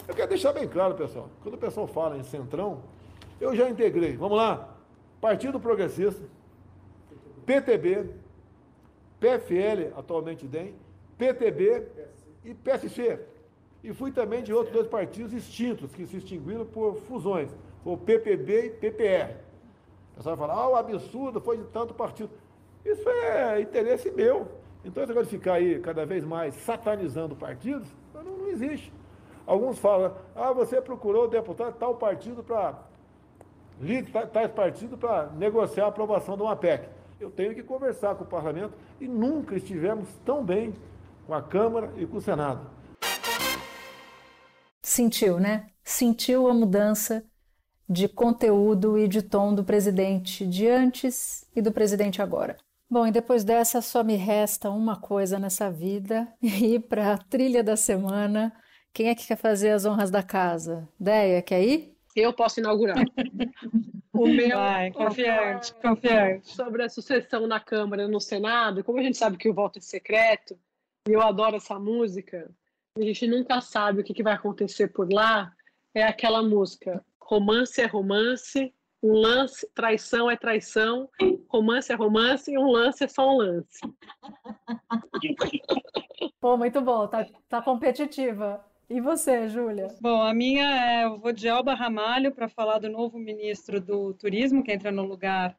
Eu 0.07 0.13
quero 0.13 0.29
deixar 0.29 0.53
bem 0.53 0.67
claro, 0.67 0.93
pessoal, 0.93 1.31
quando 1.41 1.55
o 1.55 1.57
pessoal 1.57 1.87
fala 1.87 2.15
em 2.15 2.23
centrão, 2.23 2.83
eu 3.41 3.55
já 3.55 3.67
integrei, 3.67 4.15
vamos 4.15 4.37
lá, 4.37 4.77
Partido 5.19 5.59
Progressista, 5.59 6.21
PTB, 7.47 8.13
PFL, 9.19 9.97
atualmente 9.97 10.45
DEM, 10.45 10.75
PTB 11.17 11.87
e 12.45 12.53
PSC. 12.53 13.19
E 13.83 13.91
fui 13.93 14.11
também 14.11 14.43
de 14.43 14.53
outros 14.53 14.73
dois 14.73 14.87
partidos 14.87 15.33
extintos, 15.33 15.91
que 15.91 16.05
se 16.05 16.17
extinguiram 16.17 16.65
por 16.65 16.97
fusões 17.07 17.49
o 17.85 17.97
PPB 17.97 18.65
e 18.65 18.69
PPR. 18.69 19.35
O 20.13 20.15
pessoal 20.17 20.37
fala, 20.37 20.53
ah, 20.53 20.69
o 20.69 20.75
absurdo 20.75 21.41
foi 21.41 21.57
de 21.57 21.63
tanto 21.65 21.93
partido. 21.93 22.29
Isso 22.85 23.07
é 23.09 23.61
interesse 23.61 24.11
meu. 24.11 24.47
Então, 24.85 25.03
esse 25.03 25.11
negócio 25.11 25.31
de 25.31 25.37
ficar 25.37 25.53
aí 25.53 25.79
cada 25.79 26.05
vez 26.05 26.23
mais 26.23 26.53
satanizando 26.55 27.35
partidos, 27.35 27.87
não, 28.13 28.23
não 28.23 28.47
existe. 28.49 28.91
Alguns 29.45 29.79
falam, 29.79 30.15
ah, 30.35 30.51
você 30.51 30.81
procurou 30.81 31.27
deputado 31.27 31.75
tal 31.77 31.95
partido 31.95 32.43
para 32.43 32.77
tais 34.31 34.51
partido 34.51 34.97
para 34.97 35.27
negociar 35.31 35.85
a 35.85 35.87
aprovação 35.87 36.35
de 36.35 36.43
uma 36.43 36.55
PEC. 36.55 36.87
Eu 37.19 37.31
tenho 37.31 37.55
que 37.55 37.63
conversar 37.63 38.15
com 38.15 38.23
o 38.23 38.27
parlamento 38.27 38.73
e 38.99 39.07
nunca 39.07 39.55
estivemos 39.55 40.07
tão 40.25 40.43
bem 40.43 40.73
com 41.25 41.33
a 41.33 41.41
Câmara 41.41 41.91
e 41.97 42.05
com 42.05 42.17
o 42.17 42.21
Senado. 42.21 42.69
Sentiu, 44.81 45.39
né? 45.39 45.67
sentiu 45.83 46.47
a 46.47 46.53
mudança 46.53 47.25
de 47.87 48.07
conteúdo 48.07 48.97
e 48.97 49.07
de 49.07 49.21
tom 49.21 49.53
do 49.53 49.63
presidente 49.63 50.45
de 50.45 50.67
antes 50.67 51.45
e 51.55 51.61
do 51.61 51.71
presidente 51.71 52.21
agora. 52.21 52.57
Bom, 52.89 53.07
e 53.07 53.11
depois 53.11 53.43
dessa 53.43 53.81
só 53.81 54.03
me 54.03 54.15
resta 54.15 54.69
uma 54.69 54.95
coisa 54.95 55.39
nessa 55.39 55.71
vida: 55.71 56.27
ir 56.41 56.81
para 56.81 57.13
a 57.13 57.17
trilha 57.17 57.63
da 57.63 57.75
semana. 57.75 58.53
Quem 58.93 59.09
é 59.09 59.15
que 59.15 59.25
quer 59.25 59.37
fazer 59.37 59.71
as 59.71 59.85
honras 59.85 60.11
da 60.11 60.21
casa? 60.21 60.87
Deia, 60.99 61.41
quer 61.41 61.63
ir? 61.63 61.97
Eu 62.15 62.31
posso 62.31 62.59
inaugurar. 62.59 62.95
o 64.13 64.27
meu. 64.27 64.55
Vai, 64.55 64.91
confiante, 64.91 65.73
confiante. 65.73 66.49
Sobre 66.49 66.83
a 66.83 66.89
sucessão 66.89 67.47
na 67.47 67.59
Câmara 67.59 68.03
e 68.03 68.07
no 68.07 68.21
Senado, 68.21 68.83
como 68.83 68.99
a 68.99 69.03
gente 69.03 69.17
sabe 69.17 69.37
que 69.37 69.49
o 69.49 69.53
voto 69.53 69.79
é 69.79 69.81
secreto, 69.81 70.55
e 71.07 71.13
eu 71.13 71.21
adoro 71.21 71.55
essa 71.55 71.79
música, 71.79 72.51
a 72.95 73.01
gente 73.01 73.25
nunca 73.27 73.59
sabe 73.59 74.01
o 74.01 74.03
que, 74.03 74.13
que 74.13 74.21
vai 74.21 74.33
acontecer 74.33 74.89
por 74.89 75.11
lá, 75.11 75.51
é 75.95 76.03
aquela 76.03 76.43
música. 76.43 77.03
Romance 77.25 77.81
é 77.81 77.85
romance, 77.85 78.73
um 79.01 79.13
lance, 79.13 79.67
traição 79.73 80.29
é 80.29 80.35
traição, 80.35 81.09
romance 81.49 81.91
é 81.91 81.95
romance 81.95 82.51
e 82.51 82.57
um 82.57 82.71
lance 82.71 83.03
é 83.03 83.07
só 83.07 83.33
um 83.33 83.37
lance. 83.37 83.79
Pô, 86.39 86.57
muito 86.57 86.81
bom, 86.81 87.07
tá, 87.07 87.25
tá 87.49 87.61
competitiva. 87.61 88.63
E 88.89 89.01
você, 89.01 89.47
Júlia? 89.47 89.87
Bom, 89.99 90.21
a 90.21 90.33
minha 90.33 90.63
é, 90.63 91.05
eu 91.05 91.17
vou 91.17 91.31
de 91.31 91.49
Alba 91.49 91.73
Ramalho 91.73 92.33
para 92.33 92.47
falar 92.47 92.79
do 92.79 92.89
novo 92.89 93.17
ministro 93.17 93.81
do 93.81 94.13
Turismo, 94.13 94.63
que 94.63 94.71
entra 94.71 94.91
no 94.91 95.03
lugar 95.03 95.57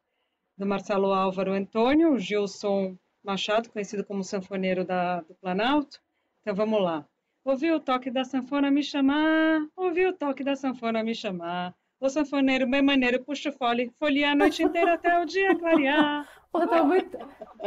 do 0.57 0.65
Marcelo 0.65 1.13
Álvaro 1.13 1.51
Antônio, 1.51 2.13
o 2.13 2.19
Gilson 2.19 2.97
Machado, 3.23 3.69
conhecido 3.69 4.05
como 4.05 4.23
sanfoneiro 4.23 4.85
da, 4.85 5.21
do 5.21 5.35
Planalto. 5.35 5.99
Então 6.41 6.55
vamos 6.55 6.81
lá. 6.81 7.05
Ouvi 7.45 7.71
o 7.71 7.79
toque 7.79 8.09
da 8.09 8.25
sanfona 8.25 8.71
me 8.71 8.81
chamar, 8.81 9.67
ouvi 9.77 10.03
o 10.07 10.13
toque 10.13 10.43
da 10.43 10.55
sanfona 10.55 11.03
me 11.03 11.13
chamar. 11.13 11.75
O 11.99 12.09
sanfoneiro 12.09 12.67
bem 12.67 12.81
maneiro 12.81 13.23
puxa 13.23 13.51
o 13.51 13.53
fole, 13.53 13.93
folia 13.99 14.31
a 14.31 14.35
noite 14.35 14.63
inteira 14.63 14.95
até 14.95 15.21
o 15.21 15.25
dia 15.25 15.55
clarear. 15.55 16.27
Pô, 16.51 16.65
tá 16.65 16.83
muito... 16.83 17.15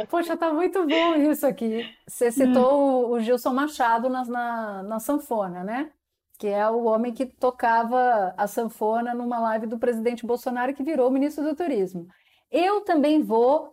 Poxa, 0.09 0.35
tá 0.35 0.51
muito 0.51 0.85
bom 0.85 1.15
isso 1.15 1.47
aqui. 1.47 1.89
Você 2.05 2.29
citou 2.29 3.09
o 3.09 3.21
Gilson 3.21 3.53
Machado 3.53 4.09
na, 4.09 4.25
na, 4.25 4.83
na 4.83 4.99
sanfona, 4.99 5.63
né? 5.63 5.89
Que 6.37 6.47
é 6.47 6.69
o 6.69 6.83
homem 6.83 7.13
que 7.13 7.25
tocava 7.25 8.33
a 8.35 8.47
sanfona 8.47 9.13
numa 9.13 9.39
live 9.39 9.65
do 9.65 9.79
presidente 9.79 10.25
Bolsonaro 10.25 10.73
que 10.73 10.83
virou 10.83 11.09
ministro 11.09 11.41
do 11.41 11.55
Turismo. 11.55 12.05
Eu 12.51 12.81
também 12.81 13.21
vou 13.21 13.71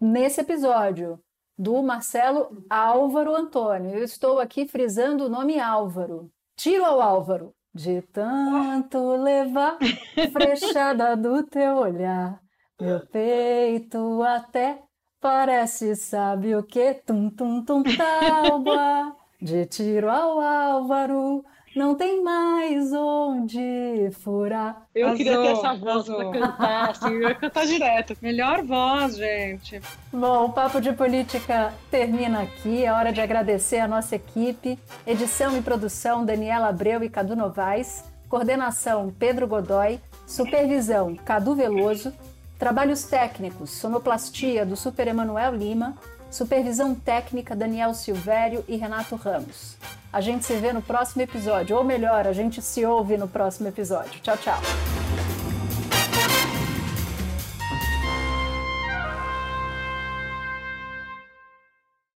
nesse 0.00 0.40
episódio 0.40 1.20
do 1.58 1.82
Marcelo 1.82 2.64
Álvaro 2.68 3.34
Antônio. 3.34 3.90
Eu 3.90 4.04
estou 4.04 4.38
aqui 4.38 4.66
frisando 4.66 5.26
o 5.26 5.28
nome 5.28 5.58
Álvaro. 5.58 6.30
Tiro 6.56 6.84
ao 6.84 7.00
Álvaro. 7.00 7.54
De 7.74 8.00
tanto 8.00 9.16
levar 9.16 9.76
frechada 10.32 11.14
do 11.14 11.42
teu 11.42 11.76
olhar, 11.76 12.40
meu 12.80 13.06
peito 13.06 14.22
até 14.22 14.82
parece, 15.20 15.94
sabe 15.94 16.56
o 16.56 16.62
que? 16.62 16.94
Tum, 16.94 17.28
tum, 17.28 17.62
tum, 17.62 17.82
talba. 17.82 19.14
De 19.40 19.66
tiro 19.66 20.08
ao 20.10 20.40
Álvaro, 20.40 21.44
não 21.76 21.94
tem 21.94 22.24
mais 22.24 22.90
onde 22.92 24.10
furar. 24.22 24.86
Eu 24.94 25.08
Azul, 25.08 25.16
queria 25.18 25.36
ter 25.42 25.48
essa 25.48 25.74
voz 25.74 26.06
para 26.06 26.30
cantar, 26.30 26.90
assim, 26.90 27.14
eu 27.14 27.28
ia 27.28 27.34
cantar 27.34 27.66
direto. 27.66 28.16
Melhor 28.22 28.62
voz, 28.62 29.16
gente. 29.16 29.80
Bom, 30.10 30.46
o 30.46 30.52
Papo 30.52 30.80
de 30.80 30.92
Política 30.92 31.74
termina 31.90 32.42
aqui. 32.42 32.82
É 32.84 32.90
hora 32.90 33.12
de 33.12 33.20
agradecer 33.20 33.78
a 33.78 33.86
nossa 33.86 34.16
equipe. 34.16 34.78
Edição 35.06 35.56
e 35.56 35.60
produção, 35.60 36.24
Daniela 36.24 36.68
Abreu 36.68 37.04
e 37.04 37.10
Cadu 37.10 37.36
Novaes. 37.36 38.02
Coordenação, 38.28 39.14
Pedro 39.18 39.46
Godoy. 39.46 40.00
Supervisão, 40.26 41.14
Cadu 41.14 41.54
Veloso. 41.54 42.12
Trabalhos 42.58 43.04
técnicos, 43.04 43.70
sonoplastia 43.70 44.64
do 44.64 44.76
Super 44.76 45.08
Emanuel 45.08 45.54
Lima. 45.54 45.94
Supervisão 46.30 46.94
técnica, 46.94 47.54
Daniel 47.54 47.94
Silvério 47.94 48.64
e 48.68 48.76
Renato 48.76 49.16
Ramos. 49.16 49.76
A 50.12 50.20
gente 50.20 50.44
se 50.44 50.54
vê 50.56 50.72
no 50.72 50.82
próximo 50.82 51.22
episódio, 51.22 51.76
ou 51.76 51.84
melhor, 51.84 52.26
a 52.26 52.32
gente 52.32 52.60
se 52.60 52.84
ouve 52.84 53.16
no 53.16 53.28
próximo 53.28 53.68
episódio. 53.68 54.20
Tchau, 54.20 54.36
tchau. 54.36 55.05